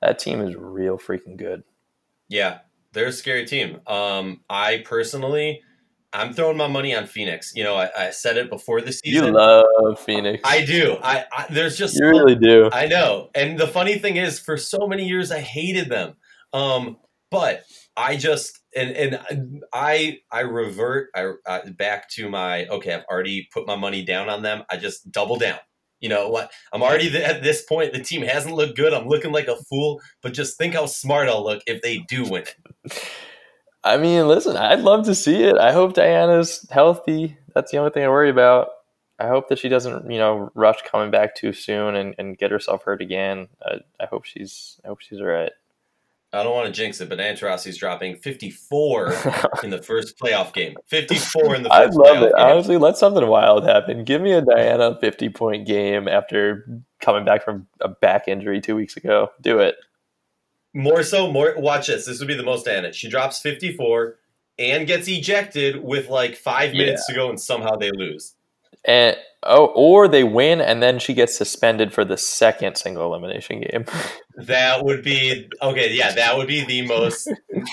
that 0.00 0.18
team 0.18 0.40
is 0.40 0.54
real 0.56 0.98
freaking 0.98 1.36
good. 1.36 1.64
Yeah, 2.28 2.60
they're 2.92 3.08
a 3.08 3.12
scary 3.12 3.46
team. 3.46 3.80
Um, 3.86 4.40
I 4.48 4.82
personally, 4.84 5.62
I'm 6.12 6.32
throwing 6.32 6.56
my 6.56 6.68
money 6.68 6.94
on 6.94 7.06
Phoenix. 7.06 7.52
You 7.54 7.64
know, 7.64 7.74
I, 7.74 8.06
I 8.06 8.10
said 8.10 8.36
it 8.36 8.48
before 8.48 8.80
the 8.80 8.92
season. 8.92 9.26
You 9.26 9.32
love 9.32 9.98
Phoenix. 9.98 10.40
I 10.44 10.64
do. 10.64 10.96
I, 11.02 11.24
I 11.36 11.46
there's 11.50 11.76
just 11.76 11.96
you 11.98 12.06
really 12.06 12.36
do. 12.36 12.70
I 12.72 12.86
know. 12.86 13.30
And 13.34 13.58
the 13.58 13.66
funny 13.66 13.98
thing 13.98 14.16
is, 14.16 14.38
for 14.38 14.56
so 14.56 14.86
many 14.86 15.06
years, 15.06 15.32
I 15.32 15.40
hated 15.40 15.88
them. 15.88 16.14
Um, 16.52 16.98
but 17.30 17.64
I 17.96 18.16
just 18.16 18.60
and 18.76 18.90
and 18.90 19.64
I 19.72 20.18
I 20.30 20.40
revert 20.40 21.10
I, 21.14 21.32
uh, 21.46 21.70
back 21.70 22.08
to 22.10 22.28
my 22.28 22.66
okay. 22.66 22.94
I've 22.94 23.04
already 23.10 23.48
put 23.52 23.66
my 23.66 23.76
money 23.76 24.04
down 24.04 24.28
on 24.28 24.42
them. 24.42 24.64
I 24.70 24.76
just 24.76 25.10
double 25.12 25.36
down. 25.36 25.58
You 26.00 26.08
know 26.10 26.28
what? 26.28 26.52
I'm 26.72 26.82
already 26.82 27.08
th- 27.08 27.24
at 27.24 27.42
this 27.42 27.62
point. 27.62 27.92
The 27.92 28.00
team 28.00 28.22
hasn't 28.22 28.54
looked 28.54 28.76
good. 28.76 28.92
I'm 28.92 29.08
looking 29.08 29.32
like 29.32 29.48
a 29.48 29.56
fool. 29.70 30.00
But 30.22 30.34
just 30.34 30.58
think 30.58 30.74
how 30.74 30.86
smart 30.86 31.28
I'll 31.28 31.44
look 31.44 31.62
if 31.66 31.80
they 31.82 31.98
do 32.00 32.24
win 32.28 32.44
it. 32.44 33.08
I 33.84 33.98
mean, 33.98 34.28
listen, 34.28 34.56
I'd 34.56 34.80
love 34.80 35.04
to 35.06 35.14
see 35.14 35.42
it. 35.44 35.56
I 35.58 35.72
hope 35.72 35.94
Diana's 35.94 36.66
healthy. 36.70 37.36
That's 37.54 37.70
the 37.70 37.78
only 37.78 37.90
thing 37.90 38.02
I 38.02 38.08
worry 38.08 38.30
about. 38.30 38.68
I 39.18 39.28
hope 39.28 39.48
that 39.48 39.58
she 39.58 39.68
doesn't, 39.68 40.10
you 40.10 40.18
know, 40.18 40.50
rush 40.54 40.78
coming 40.90 41.10
back 41.10 41.36
too 41.36 41.52
soon 41.52 41.94
and, 41.94 42.14
and 42.18 42.36
get 42.36 42.50
herself 42.50 42.82
hurt 42.82 43.00
again. 43.00 43.48
I, 43.62 43.80
I 44.00 44.06
hope 44.06 44.24
she's 44.24 44.80
I 44.84 44.88
hope 44.88 45.00
she's 45.00 45.20
all 45.20 45.26
right. 45.26 45.52
I 46.34 46.42
don't 46.42 46.54
want 46.54 46.66
to 46.66 46.72
jinx 46.72 47.00
it, 47.00 47.08
but 47.08 47.18
Antarossi's 47.18 47.76
dropping 47.76 48.16
54 48.16 49.14
in 49.62 49.70
the 49.70 49.80
first 49.82 50.18
playoff 50.18 50.52
game. 50.52 50.74
54 50.88 51.54
in 51.54 51.62
the 51.62 51.68
first 51.68 51.80
I'd 51.80 51.94
love 51.94 52.22
it. 52.22 52.32
game. 52.36 52.46
Honestly, 52.46 52.76
let 52.76 52.96
something 52.96 53.26
wild 53.26 53.64
happen. 53.64 54.04
Give 54.04 54.20
me 54.20 54.32
a 54.32 54.42
Diana 54.42 54.98
50 55.00 55.28
point 55.30 55.66
game 55.66 56.08
after 56.08 56.82
coming 57.00 57.24
back 57.24 57.44
from 57.44 57.66
a 57.80 57.88
back 57.88 58.26
injury 58.26 58.60
two 58.60 58.74
weeks 58.76 58.96
ago. 58.96 59.30
Do 59.40 59.60
it. 59.60 59.76
More 60.74 61.04
so, 61.04 61.30
more 61.30 61.54
watch 61.56 61.86
this. 61.86 62.06
This 62.06 62.18
would 62.18 62.28
be 62.28 62.34
the 62.34 62.42
most 62.42 62.66
Anna. 62.66 62.92
She 62.92 63.08
drops 63.08 63.38
54 63.40 64.16
and 64.58 64.86
gets 64.86 65.06
ejected 65.06 65.82
with 65.82 66.08
like 66.08 66.36
five 66.36 66.72
minutes 66.72 67.06
to 67.06 67.14
go, 67.14 67.30
and 67.30 67.40
somehow 67.40 67.76
they 67.76 67.90
lose. 67.92 68.33
And 68.84 69.16
oh, 69.44 69.66
or 69.74 70.08
they 70.08 70.24
win 70.24 70.60
and 70.60 70.82
then 70.82 70.98
she 70.98 71.14
gets 71.14 71.36
suspended 71.36 71.92
for 71.92 72.04
the 72.04 72.16
second 72.16 72.76
single 72.76 73.06
elimination 73.06 73.60
game. 73.60 73.84
That 74.36 74.84
would 74.84 75.04
be 75.04 75.48
okay. 75.62 75.94
Yeah, 75.94 76.12
that 76.12 76.36
would 76.36 76.48
be 76.48 76.64
the 76.64 76.82
most 76.82 77.30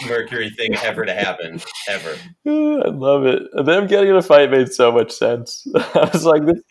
Mercury 0.07 0.51
thing 0.51 0.75
ever 0.75 1.05
to 1.05 1.11
happen, 1.11 1.59
ever. 1.89 2.15
I 2.45 2.89
love 2.89 3.25
it. 3.25 3.41
Them 3.65 3.87
getting 3.87 4.11
in 4.11 4.15
a 4.15 4.21
fight 4.21 4.51
made 4.51 4.71
so 4.71 4.91
much 4.91 5.11
sense. 5.11 5.65
I 5.75 6.07
was 6.13 6.23
like, 6.23 6.45
this, 6.45 6.61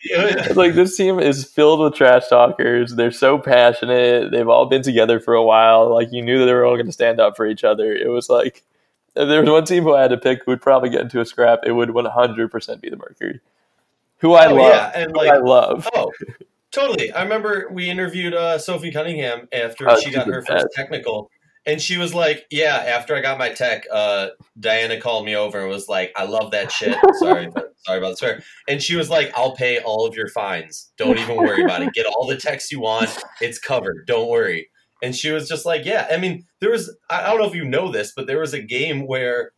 was 0.47 0.55
like 0.55 0.75
this 0.75 0.95
team 0.95 1.19
is 1.19 1.43
filled 1.43 1.81
with 1.81 1.95
trash 1.95 2.29
talkers. 2.29 2.95
They're 2.95 3.11
so 3.11 3.37
passionate. 3.37 4.31
They've 4.31 4.47
all 4.47 4.67
been 4.67 4.81
together 4.81 5.19
for 5.19 5.33
a 5.33 5.43
while. 5.43 5.93
Like 5.93 6.13
you 6.13 6.21
knew 6.21 6.39
that 6.39 6.45
they 6.45 6.53
were 6.53 6.63
all 6.63 6.75
going 6.75 6.85
to 6.85 6.93
stand 6.93 7.19
up 7.19 7.35
for 7.35 7.45
each 7.45 7.65
other. 7.65 7.91
It 7.91 8.07
was 8.07 8.29
like 8.29 8.63
if 9.15 9.27
there 9.27 9.41
was 9.41 9.49
one 9.49 9.65
team 9.65 9.83
who 9.83 9.93
I 9.93 10.03
had 10.03 10.11
to 10.11 10.17
pick 10.17 10.43
who 10.45 10.51
would 10.51 10.61
probably 10.61 10.89
get 10.89 11.01
into 11.01 11.19
a 11.19 11.25
scrap, 11.25 11.59
it 11.65 11.73
would 11.73 11.89
100% 11.89 12.81
be 12.81 12.89
the 12.89 12.95
Mercury, 12.95 13.41
who 14.21 14.33
I 14.33 14.47
oh 14.47 14.55
love. 14.55 14.73
yeah, 14.73 14.91
and 14.95 15.11
like 15.15 15.29
I 15.29 15.37
love. 15.37 15.89
oh, 15.95 16.11
totally. 16.71 17.11
I 17.11 17.23
remember 17.23 17.67
we 17.71 17.89
interviewed 17.89 18.33
uh, 18.33 18.57
Sophie 18.57 18.91
Cunningham 18.91 19.47
after 19.51 19.89
Oh, 19.89 19.99
she 19.99 20.11
got 20.11 20.27
her 20.27 20.41
first 20.41 20.63
best. 20.65 20.67
technical. 20.75 21.29
And 21.67 21.79
she 21.79 21.97
was 21.97 22.11
like, 22.15 22.45
"Yeah, 22.49 22.75
after 22.75 23.15
I 23.15 23.21
got 23.21 23.37
my 23.37 23.49
tech, 23.49 23.85
uh, 23.91 24.29
Diana 24.59 24.99
called 24.99 25.25
me 25.25 25.35
over 25.35 25.59
and 25.59 25.69
was 25.69 25.87
like, 25.87 26.11
I 26.15 26.23
love 26.23 26.49
that 26.51 26.71
shit. 26.71 26.97
Sorry, 27.19 27.49
but, 27.53 27.73
sorry 27.85 27.99
about 27.99 28.11
the 28.11 28.17
swear." 28.17 28.43
And 28.67 28.81
she 28.81 28.95
was 28.95 29.11
like, 29.11 29.31
"I'll 29.37 29.55
pay 29.55 29.79
all 29.79 30.07
of 30.07 30.15
your 30.15 30.27
fines. 30.29 30.91
Don't 30.97 31.19
even 31.19 31.35
worry 31.37 31.63
about 31.63 31.83
it. 31.83 31.93
Get 31.93 32.07
all 32.07 32.25
the 32.25 32.35
techs 32.37 32.71
you 32.71 32.79
want. 32.79 33.15
It's 33.41 33.59
covered. 33.59 34.07
Don't 34.07 34.27
worry." 34.27 34.69
And 35.03 35.15
she 35.15 35.29
was 35.29 35.47
just 35.47 35.63
like, 35.67 35.85
"Yeah." 35.85 36.07
I 36.11 36.17
mean, 36.17 36.47
there 36.61 36.71
was 36.71 36.95
I 37.11 37.25
I 37.25 37.29
don't 37.29 37.39
know 37.39 37.47
if 37.47 37.53
you 37.55 37.65
know 37.65 37.91
this, 37.91 38.11
but 38.15 38.25
there 38.25 38.39
was 38.39 38.55
a 38.55 38.61
game 38.61 39.05
where 39.05 39.51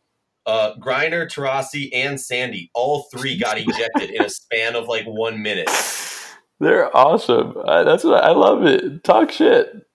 uh, 0.46 0.74
Griner, 0.78 1.26
Taurasi, 1.26 1.90
and 1.92 2.20
Sandy, 2.20 2.70
all 2.74 3.08
three 3.14 3.38
got 3.38 3.58
ejected 3.58 4.10
in 4.10 4.22
a 4.22 4.30
span 4.30 4.76
of 4.76 4.86
like 4.86 5.04
one 5.06 5.42
minute. 5.42 5.70
They're 6.60 6.94
awesome. 6.96 7.56
I, 7.66 7.82
that's 7.82 8.04
what 8.04 8.22
I 8.22 8.30
love 8.30 8.64
it. 8.64 9.04
Talk 9.04 9.30
shit. 9.30 9.86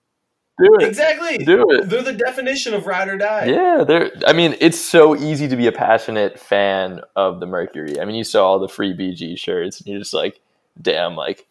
Do 0.58 0.76
it. 0.78 0.88
Exactly. 0.88 1.38
Do 1.38 1.64
it. 1.70 1.88
They're 1.88 2.02
the 2.02 2.12
definition 2.12 2.74
of 2.74 2.86
ride 2.86 3.08
or 3.08 3.16
die. 3.16 3.46
Yeah, 3.46 3.82
they're. 3.82 4.10
I 4.26 4.34
mean, 4.34 4.56
it's 4.60 4.78
so 4.78 5.16
easy 5.16 5.48
to 5.48 5.56
be 5.56 5.66
a 5.66 5.72
passionate 5.72 6.38
fan 6.38 7.00
of 7.16 7.40
the 7.40 7.46
Mercury. 7.46 7.98
I 7.98 8.04
mean, 8.04 8.16
you 8.16 8.24
saw 8.24 8.46
all 8.46 8.58
the 8.58 8.68
free 8.68 8.92
BG 8.92 9.38
shirts, 9.38 9.78
and 9.80 9.88
you're 9.88 9.98
just 9.98 10.12
like, 10.12 10.40
damn, 10.80 11.16
like 11.16 11.46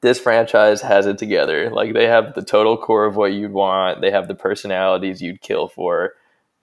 this 0.00 0.18
franchise 0.18 0.82
has 0.82 1.06
it 1.06 1.18
together. 1.18 1.70
Like 1.70 1.94
they 1.94 2.06
have 2.06 2.34
the 2.34 2.42
total 2.42 2.76
core 2.76 3.04
of 3.04 3.16
what 3.16 3.32
you'd 3.32 3.52
want. 3.52 4.00
They 4.00 4.10
have 4.10 4.26
the 4.26 4.34
personalities 4.34 5.22
you'd 5.22 5.40
kill 5.40 5.68
for. 5.68 6.14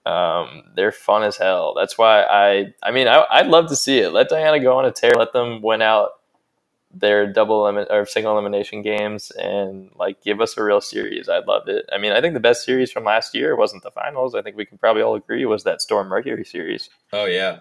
Um, 0.06 0.64
they're 0.76 0.92
fun 0.92 1.24
as 1.24 1.38
hell. 1.38 1.74
That's 1.76 1.98
why 1.98 2.22
I. 2.24 2.74
I 2.84 2.92
mean, 2.92 3.08
I, 3.08 3.26
I'd 3.30 3.48
love 3.48 3.70
to 3.70 3.76
see 3.76 4.00
it. 4.00 4.12
Let 4.12 4.30
Diana 4.30 4.60
go 4.60 4.78
on 4.78 4.86
a 4.86 4.92
tear. 4.92 5.12
Let 5.18 5.34
them 5.34 5.62
win 5.62 5.82
out 5.82 6.10
their 6.96 7.32
double 7.32 7.64
limit 7.64 7.88
or 7.92 8.06
single 8.06 8.32
elimination 8.34 8.82
games 8.82 9.32
and 9.32 9.92
like 9.96 10.22
give 10.24 10.40
us 10.40 10.58
a 10.58 10.64
real 10.64 10.80
series. 10.80 11.28
I'd 11.28 11.46
love 11.46 11.68
it. 11.68 11.86
I 11.92 11.98
mean, 11.98 12.14
I 12.14 12.22
think 12.22 12.34
the 12.34 12.40
best 12.40 12.64
series 12.64 12.92
from 12.92 13.04
last 13.04 13.36
year 13.36 13.56
wasn't 13.56 13.84
the 13.84 13.92
finals. 13.92 14.34
I 14.34 14.42
think 14.42 14.56
we 14.56 14.66
can 14.66 14.78
probably 14.78 15.02
all 15.02 15.16
agree 15.16 15.46
was 15.46 15.64
that 15.66 15.82
Storm 15.82 16.08
Mercury 16.08 16.46
series. 16.46 16.90
Oh 17.12 17.26
yeah. 17.26 17.60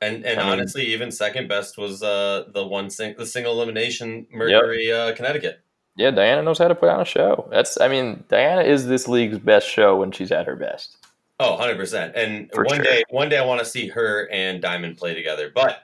And 0.00 0.24
and 0.24 0.40
I 0.40 0.44
mean, 0.44 0.52
honestly, 0.52 0.86
even 0.86 1.10
second 1.10 1.48
best 1.48 1.78
was 1.78 2.02
uh, 2.02 2.44
the 2.52 2.66
one 2.66 2.90
sing- 2.90 3.16
the 3.18 3.26
single 3.26 3.52
elimination 3.52 4.26
Mercury 4.32 4.88
yep. 4.88 5.14
uh, 5.14 5.16
Connecticut. 5.16 5.60
Yeah, 5.96 6.10
Diana 6.10 6.42
knows 6.42 6.58
how 6.58 6.68
to 6.68 6.74
put 6.74 6.90
on 6.90 7.00
a 7.00 7.06
show. 7.06 7.48
That's 7.50 7.80
I 7.80 7.88
mean, 7.88 8.24
Diana 8.28 8.62
is 8.62 8.86
this 8.86 9.08
league's 9.08 9.38
best 9.38 9.68
show 9.68 9.96
when 9.96 10.12
she's 10.12 10.32
at 10.32 10.46
her 10.46 10.56
best. 10.56 10.98
Oh, 11.38 11.56
100%. 11.60 12.12
And 12.14 12.50
For 12.52 12.64
one 12.64 12.76
sure. 12.76 12.84
day 12.84 13.02
one 13.10 13.28
day 13.28 13.38
I 13.38 13.44
want 13.44 13.60
to 13.60 13.66
see 13.66 13.88
her 13.88 14.28
and 14.32 14.62
Diamond 14.62 14.96
play 14.96 15.14
together. 15.14 15.50
But 15.54 15.82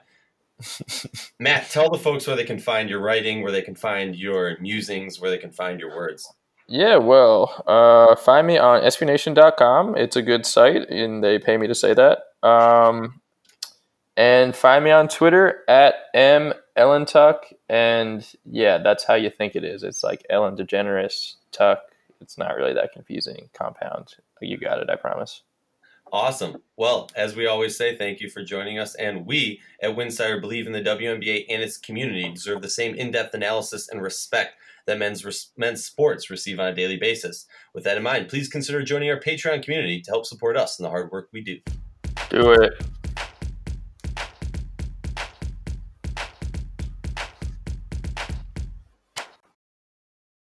Matt, 1.39 1.69
tell 1.69 1.89
the 1.89 1.97
folks 1.97 2.25
where 2.25 2.35
they 2.35 2.45
can 2.45 2.59
find 2.59 2.89
your 2.89 2.99
writing, 3.01 3.41
where 3.41 3.51
they 3.51 3.61
can 3.61 3.75
find 3.75 4.15
your 4.15 4.57
musings, 4.59 5.19
where 5.19 5.29
they 5.29 5.37
can 5.37 5.51
find 5.51 5.79
your 5.79 5.95
words. 5.95 6.31
Yeah, 6.67 6.97
well, 6.97 7.63
uh, 7.67 8.15
find 8.15 8.47
me 8.47 8.57
on 8.57 8.81
sbnation.com. 8.83 9.97
It's 9.97 10.15
a 10.15 10.21
good 10.21 10.45
site, 10.45 10.89
and 10.89 11.23
they 11.23 11.37
pay 11.37 11.57
me 11.57 11.67
to 11.67 11.75
say 11.75 11.93
that. 11.93 12.19
Um, 12.41 13.21
and 14.15 14.55
find 14.55 14.83
me 14.83 14.91
on 14.91 15.07
Twitter 15.07 15.63
at 15.67 15.95
m 16.13 16.53
ellen 16.75 17.05
tuck, 17.05 17.45
and 17.67 18.25
yeah, 18.45 18.77
that's 18.77 19.03
how 19.03 19.15
you 19.15 19.29
think 19.29 19.55
it 19.55 19.63
is. 19.63 19.83
It's 19.83 20.03
like 20.03 20.25
Ellen 20.29 20.55
DeGeneres 20.55 21.35
Tuck. 21.51 21.79
It's 22.21 22.37
not 22.37 22.55
really 22.55 22.73
that 22.73 22.93
confusing. 22.93 23.49
Compound. 23.53 24.15
You 24.47 24.57
got 24.57 24.79
it. 24.79 24.89
I 24.89 24.95
promise. 24.95 25.43
Awesome. 26.11 26.57
Well, 26.77 27.09
as 27.15 27.35
we 27.35 27.47
always 27.47 27.75
say, 27.75 27.97
thank 27.97 28.19
you 28.19 28.29
for 28.29 28.43
joining 28.43 28.77
us. 28.77 28.93
And 28.95 29.25
we 29.25 29.59
at 29.81 29.95
Winsidr 29.95 30.39
believe 30.39 30.67
in 30.67 30.73
the 30.73 30.81
WNBA 30.81 31.45
and 31.49 31.63
its 31.63 31.77
community 31.77 32.31
deserve 32.31 32.61
the 32.61 32.69
same 32.69 32.93
in-depth 32.93 33.33
analysis 33.33 33.89
and 33.89 33.99
respect 33.99 34.53
that 34.85 34.99
men's 34.99 35.25
res- 35.25 35.51
men's 35.57 35.83
sports 35.83 36.29
receive 36.29 36.59
on 36.59 36.67
a 36.67 36.75
daily 36.75 36.97
basis. 36.97 37.47
With 37.73 37.83
that 37.85 37.97
in 37.97 38.03
mind, 38.03 38.27
please 38.27 38.47
consider 38.47 38.83
joining 38.83 39.09
our 39.09 39.19
Patreon 39.19 39.63
community 39.63 40.01
to 40.01 40.11
help 40.11 40.27
support 40.27 40.55
us 40.55 40.77
in 40.77 40.83
the 40.83 40.89
hard 40.89 41.11
work 41.11 41.29
we 41.31 41.41
do. 41.41 41.59
Do 42.29 42.51
it. 42.51 42.73